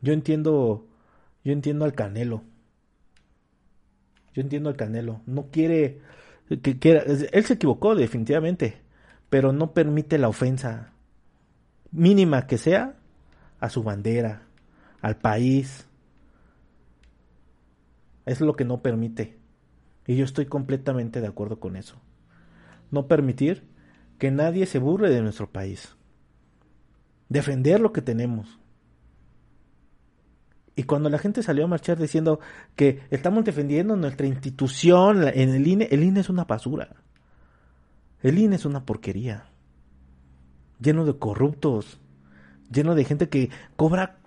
Yo 0.00 0.12
entiendo, 0.12 0.86
yo 1.42 1.52
entiendo 1.52 1.84
al 1.84 1.94
Canelo. 1.94 2.44
Yo 4.38 4.42
entiendo 4.42 4.68
al 4.68 4.76
Canelo. 4.76 5.20
No 5.26 5.48
quiere 5.50 5.98
que 6.62 6.78
quiera. 6.78 7.02
Él 7.02 7.44
se 7.44 7.54
equivocó 7.54 7.96
definitivamente, 7.96 8.80
pero 9.30 9.52
no 9.52 9.72
permite 9.72 10.16
la 10.16 10.28
ofensa 10.28 10.92
mínima 11.90 12.46
que 12.46 12.56
sea 12.56 12.94
a 13.58 13.68
su 13.68 13.82
bandera, 13.82 14.42
al 15.00 15.16
país. 15.16 15.88
Es 18.26 18.40
lo 18.40 18.54
que 18.54 18.64
no 18.64 18.80
permite. 18.80 19.36
Y 20.06 20.14
yo 20.14 20.24
estoy 20.24 20.46
completamente 20.46 21.20
de 21.20 21.26
acuerdo 21.26 21.58
con 21.58 21.74
eso. 21.74 22.00
No 22.92 23.08
permitir 23.08 23.64
que 24.18 24.30
nadie 24.30 24.66
se 24.66 24.78
burle 24.78 25.10
de 25.10 25.20
nuestro 25.20 25.50
país. 25.50 25.96
Defender 27.28 27.80
lo 27.80 27.92
que 27.92 28.02
tenemos. 28.02 28.60
Y 30.78 30.84
cuando 30.84 31.10
la 31.10 31.18
gente 31.18 31.42
salió 31.42 31.64
a 31.64 31.66
marchar 31.66 31.98
diciendo 31.98 32.38
que 32.76 33.00
estamos 33.10 33.44
defendiendo 33.44 33.96
nuestra 33.96 34.28
institución 34.28 35.26
en 35.26 35.48
el 35.48 35.66
INE, 35.66 35.88
el 35.90 36.04
INE 36.04 36.20
es 36.20 36.28
una 36.28 36.44
basura. 36.44 36.94
El 38.22 38.38
INE 38.38 38.54
es 38.54 38.64
una 38.64 38.86
porquería. 38.86 39.46
Lleno 40.78 41.04
de 41.04 41.18
corruptos. 41.18 41.98
Lleno 42.70 42.94
de 42.94 43.04
gente 43.04 43.28
que 43.28 43.50
cobra 43.74 44.18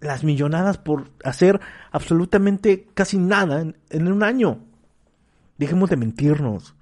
las 0.00 0.24
millonadas 0.24 0.78
por 0.78 1.10
hacer 1.22 1.60
absolutamente 1.92 2.88
casi 2.94 3.18
nada 3.18 3.60
en, 3.60 3.76
en 3.90 4.10
un 4.10 4.22
año. 4.22 4.64
Dejemos 5.58 5.90
de 5.90 5.98
mentirnos. 5.98 6.76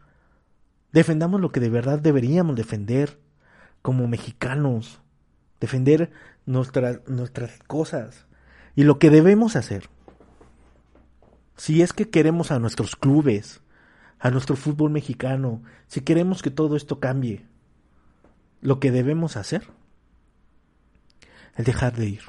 Defendamos 0.92 1.40
lo 1.40 1.50
que 1.50 1.58
de 1.58 1.70
verdad 1.70 1.98
deberíamos 1.98 2.54
defender 2.54 3.18
como 3.82 4.06
mexicanos. 4.06 5.00
Defender 5.58 6.12
nuestras, 6.46 7.00
nuestras 7.08 7.58
cosas 7.66 8.28
y 8.74 8.84
lo 8.84 8.98
que 8.98 9.10
debemos 9.10 9.56
hacer, 9.56 9.88
si 11.56 11.82
es 11.82 11.92
que 11.92 12.10
queremos 12.10 12.50
a 12.50 12.58
nuestros 12.58 12.96
clubes, 12.96 13.60
a 14.18 14.30
nuestro 14.30 14.56
fútbol 14.56 14.90
mexicano, 14.90 15.62
si 15.86 16.00
queremos 16.00 16.42
que 16.42 16.50
todo 16.50 16.76
esto 16.76 17.00
cambie, 17.00 17.44
lo 18.60 18.80
que 18.80 18.90
debemos 18.90 19.36
hacer 19.36 19.68
es 21.56 21.66
dejar 21.66 21.94
de 21.96 22.06
ir, 22.06 22.22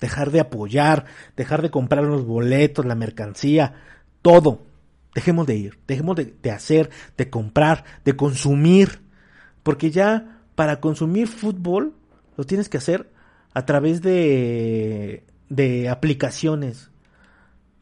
dejar 0.00 0.30
de 0.30 0.40
apoyar, 0.40 1.06
dejar 1.36 1.62
de 1.62 1.70
comprar 1.70 2.04
los 2.04 2.26
boletos, 2.26 2.84
la 2.84 2.94
mercancía, 2.94 3.74
todo. 4.22 4.66
Dejemos 5.14 5.46
de 5.46 5.56
ir, 5.56 5.78
dejemos 5.88 6.16
de, 6.16 6.34
de 6.40 6.50
hacer, 6.50 6.90
de 7.16 7.30
comprar, 7.30 7.84
de 8.04 8.14
consumir, 8.14 9.00
porque 9.62 9.90
ya 9.90 10.42
para 10.54 10.80
consumir 10.80 11.26
fútbol 11.26 11.94
lo 12.36 12.44
tienes 12.44 12.68
que 12.68 12.78
hacer 12.78 13.10
a 13.52 13.66
través 13.66 14.02
de, 14.02 15.24
de 15.50 15.90
aplicaciones. 15.90 16.90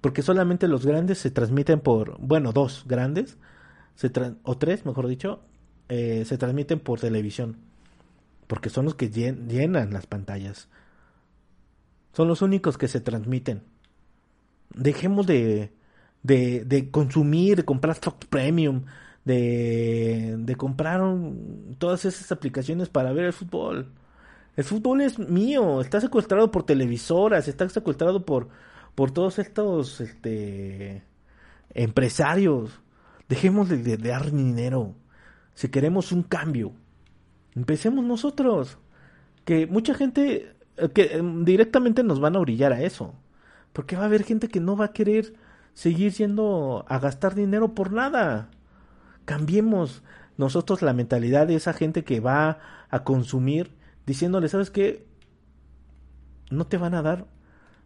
Porque 0.01 0.23
solamente 0.23 0.67
los 0.67 0.85
grandes 0.85 1.19
se 1.19 1.31
transmiten 1.31 1.81
por, 1.81 2.19
bueno, 2.21 2.53
dos 2.53 2.85
grandes, 2.87 3.37
se 3.95 4.11
o 4.43 4.59
tres, 4.59 4.85
mejor 4.87 5.07
dicho, 5.07 5.43
eh, 5.89 6.25
se 6.27 6.39
transmiten 6.39 6.81
por 6.81 6.99
televisión. 6.99 7.59
Porque 8.49 8.71
son 8.71 8.87
los 8.87 8.95
que 8.95 9.11
llenan 9.11 9.93
las 9.93 10.07
pantallas. 10.07 10.69
Son 12.13 12.27
los 12.27 12.43
únicos 12.43 12.79
que 12.79 12.89
se 12.89 13.01
transmiten. 13.01 13.63
Dejemos 14.75 15.27
de, 15.27 15.73
de, 16.23 16.65
de 16.65 16.91
consumir, 16.91 17.57
de 17.57 17.65
comprar 17.65 17.97
Fox 17.97 18.27
Premium, 18.27 18.85
de, 19.25 20.37
de 20.39 20.57
comprar 20.57 21.03
todas 21.79 22.05
esas 22.05 22.33
aplicaciones 22.33 22.89
para 22.89 23.13
ver 23.13 23.27
el 23.27 23.33
fútbol. 23.33 23.93
El 24.59 24.65
fútbol 24.65 25.03
es 25.03 25.21
mío, 25.21 25.81
está 25.81 26.01
secuestrado 26.01 26.51
por 26.51 26.65
televisoras, 26.65 27.47
está 27.47 27.69
secuestrado 27.69 28.27
por, 28.27 28.49
por 28.97 29.13
todos 29.13 29.39
estos 29.39 30.01
este, 30.01 31.05
empresarios. 31.75 32.81
Dejemos 33.29 33.69
de, 33.69 33.97
dar 33.99 34.33
dinero. 34.33 34.97
Si 35.55 35.69
queremos 35.69 36.11
un 36.11 36.25
cambio, 36.25 36.73
empecemos 37.55 38.05
nosotros. 38.05 38.79
Que 39.45 39.69
mucha 39.69 39.95
gente 39.95 40.57
eh, 40.77 40.89
que 40.93 41.05
em, 41.19 41.45
directamente 41.45 42.03
nos 42.03 42.19
van 42.19 42.35
a 42.35 42.41
orillar 42.41 42.73
a 42.73 42.83
eso. 42.83 43.15
Porque 43.73 43.95
va 43.95 44.03
a 44.03 44.07
haber 44.07 44.25
gente 44.25 44.49
que 44.49 44.59
no 44.59 44.77
va 44.77 44.87
a 44.87 44.93
querer 44.93 45.35
seguir 45.73 46.11
yendo 46.15 46.85
a 46.89 46.99
gastar 46.99 47.37
dinero 47.37 47.77
por 47.77 47.93
nada. 47.93 48.51
Cambiemos 49.25 50.03
nosotros 50.37 50.83
la 50.83 50.95
mentalidad 50.95 51.47
de 51.47 51.55
esa 51.55 51.75
gente 51.75 52.03
que 52.03 52.19
va 52.19 52.59
a 52.91 53.05
consumir 53.05 53.78
diciéndole, 54.09 54.49
¿sabes 54.49 54.71
qué? 54.71 55.07
No 56.51 56.67
te 56.67 56.79
van 56.79 56.95
a 56.95 57.03
dar. 57.03 57.27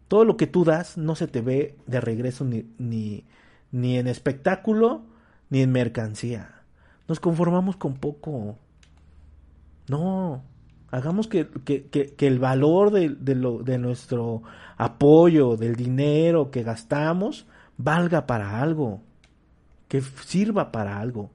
Todo 0.07 0.23
lo 0.23 0.37
que 0.37 0.47
tú 0.47 0.63
das 0.63 0.97
no 0.97 1.15
se 1.15 1.27
te 1.27 1.41
ve 1.41 1.75
de 1.85 1.99
regreso 1.99 2.45
ni, 2.45 2.65
ni, 2.77 3.25
ni 3.71 3.97
en 3.97 4.07
espectáculo 4.07 5.03
ni 5.49 5.61
en 5.61 5.73
mercancía. 5.73 6.61
Nos 7.09 7.19
conformamos 7.19 7.75
con 7.75 7.95
poco. 7.95 8.57
No, 9.89 10.43
hagamos 10.91 11.27
que, 11.27 11.49
que, 11.65 11.89
que, 11.89 12.27
el 12.27 12.39
valor 12.39 12.91
de, 12.91 13.09
de, 13.09 13.35
lo, 13.35 13.61
de 13.63 13.77
nuestro 13.77 14.43
apoyo, 14.77 15.57
del 15.57 15.75
dinero 15.75 16.51
que 16.51 16.63
gastamos, 16.63 17.47
valga 17.75 18.25
para 18.25 18.61
algo, 18.61 19.01
que 19.89 20.01
sirva 20.01 20.71
para 20.71 21.01
algo. 21.01 21.31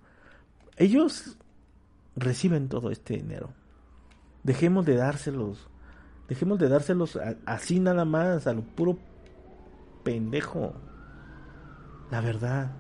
Ellos 0.79 1.37
reciben 2.17 2.71
todo 2.71 2.91
este 2.91 3.19
dinero. 3.19 3.51
Dejemos 4.49 4.87
de 4.87 4.97
dárselos. 4.97 5.69
Dejemos 6.27 6.59
de 6.59 6.71
dárselos 6.71 7.19
así 7.45 7.81
nada 7.81 8.07
más, 8.07 8.47
a 8.47 8.55
lo 8.55 8.63
puro 8.63 8.97
pendejo. 10.03 10.73
La 12.11 12.23
verdad. 12.23 12.71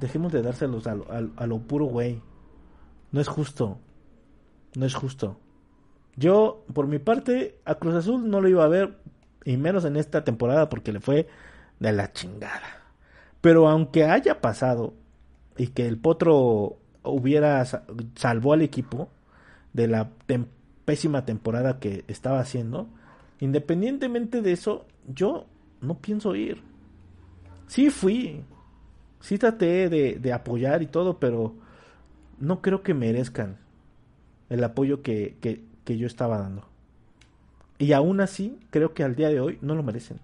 Dejemos 0.00 0.32
de 0.32 0.42
dárselos 0.42 0.88
a 0.88 0.96
lo, 0.96 1.06
a 1.08 1.46
lo 1.46 1.60
puro 1.60 1.84
güey. 1.84 2.20
No 3.12 3.20
es 3.20 3.28
justo. 3.28 3.78
No 4.74 4.86
es 4.86 4.94
justo. 4.96 5.38
Yo, 6.16 6.64
por 6.74 6.88
mi 6.88 6.98
parte, 6.98 7.60
a 7.64 7.76
Cruz 7.76 7.94
Azul 7.94 8.28
no 8.28 8.40
lo 8.40 8.48
iba 8.48 8.64
a 8.64 8.68
ver, 8.68 8.98
y 9.44 9.56
menos 9.56 9.84
en 9.84 9.96
esta 9.96 10.24
temporada, 10.24 10.68
porque 10.68 10.90
le 10.90 10.98
fue 10.98 11.28
de 11.78 11.92
la 11.92 12.12
chingada. 12.12 12.82
Pero 13.40 13.68
aunque 13.68 14.02
haya 14.06 14.40
pasado 14.40 14.94
y 15.56 15.68
que 15.68 15.86
el 15.86 15.96
Potro 15.96 16.78
hubiera 17.04 17.64
salvó 18.16 18.54
al 18.54 18.62
equipo, 18.62 19.10
de 19.78 19.86
la 19.86 20.10
pésima 20.84 21.24
temporada 21.24 21.78
que 21.78 22.04
estaba 22.08 22.40
haciendo, 22.40 22.88
independientemente 23.38 24.42
de 24.42 24.50
eso, 24.50 24.86
yo 25.06 25.46
no 25.80 25.98
pienso 25.98 26.34
ir. 26.34 26.60
Sí 27.68 27.88
fui, 27.90 28.42
sí 29.20 29.38
traté 29.38 29.88
de, 29.88 30.32
apoyar 30.32 30.82
y 30.82 30.86
todo, 30.86 31.20
pero 31.20 31.54
no 32.40 32.60
creo 32.60 32.82
que 32.82 32.92
merezcan 32.92 33.58
el 34.48 34.64
apoyo 34.64 35.02
que, 35.02 35.36
que, 35.40 35.62
que 35.84 35.96
yo 35.96 36.08
estaba 36.08 36.38
dando. 36.38 36.66
Y 37.78 37.92
aún 37.92 38.20
así, 38.20 38.58
creo 38.70 38.94
que 38.94 39.04
al 39.04 39.14
día 39.14 39.28
de 39.28 39.38
hoy 39.38 39.58
no 39.62 39.76
lo 39.76 39.84
merecen. 39.84 40.18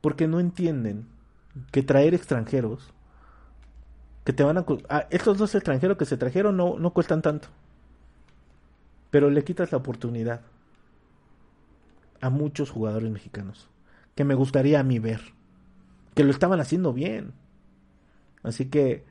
Porque 0.00 0.28
no 0.28 0.38
entienden 0.38 1.08
que 1.72 1.82
traer 1.82 2.14
extranjeros, 2.14 2.94
que 4.22 4.32
te 4.32 4.44
van 4.44 4.58
a... 4.58 4.64
Ah, 4.88 5.08
estos 5.10 5.38
dos 5.38 5.56
extranjeros 5.56 5.96
que 5.96 6.04
se 6.04 6.16
trajeron 6.16 6.56
no, 6.56 6.78
no 6.78 6.92
cuestan 6.92 7.20
tanto 7.20 7.48
pero 9.14 9.30
le 9.30 9.44
quitas 9.44 9.70
la 9.70 9.78
oportunidad 9.78 10.40
a 12.20 12.30
muchos 12.30 12.72
jugadores 12.72 13.12
mexicanos 13.12 13.68
que 14.16 14.24
me 14.24 14.34
gustaría 14.34 14.80
a 14.80 14.82
mí 14.82 14.98
ver, 14.98 15.20
que 16.16 16.24
lo 16.24 16.32
estaban 16.32 16.58
haciendo 16.58 16.92
bien. 16.92 17.32
Así 18.42 18.66
que 18.66 19.04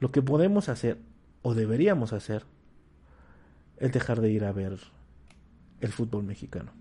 lo 0.00 0.12
que 0.12 0.22
podemos 0.22 0.70
hacer 0.70 0.96
o 1.42 1.52
deberíamos 1.52 2.14
hacer 2.14 2.46
es 3.76 3.92
dejar 3.92 4.22
de 4.22 4.30
ir 4.30 4.46
a 4.46 4.52
ver 4.52 4.78
el 5.82 5.92
fútbol 5.92 6.24
mexicano. 6.24 6.72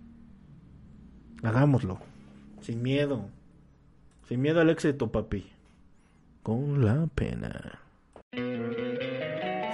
Hagámoslo, 1.43 1.99
sin 2.61 2.81
miedo, 2.81 3.27
sin 4.29 4.41
miedo 4.41 4.61
al 4.61 4.69
éxito, 4.69 5.11
papi, 5.11 5.51
con 6.43 6.85
la 6.85 7.07
pena. 7.07 7.86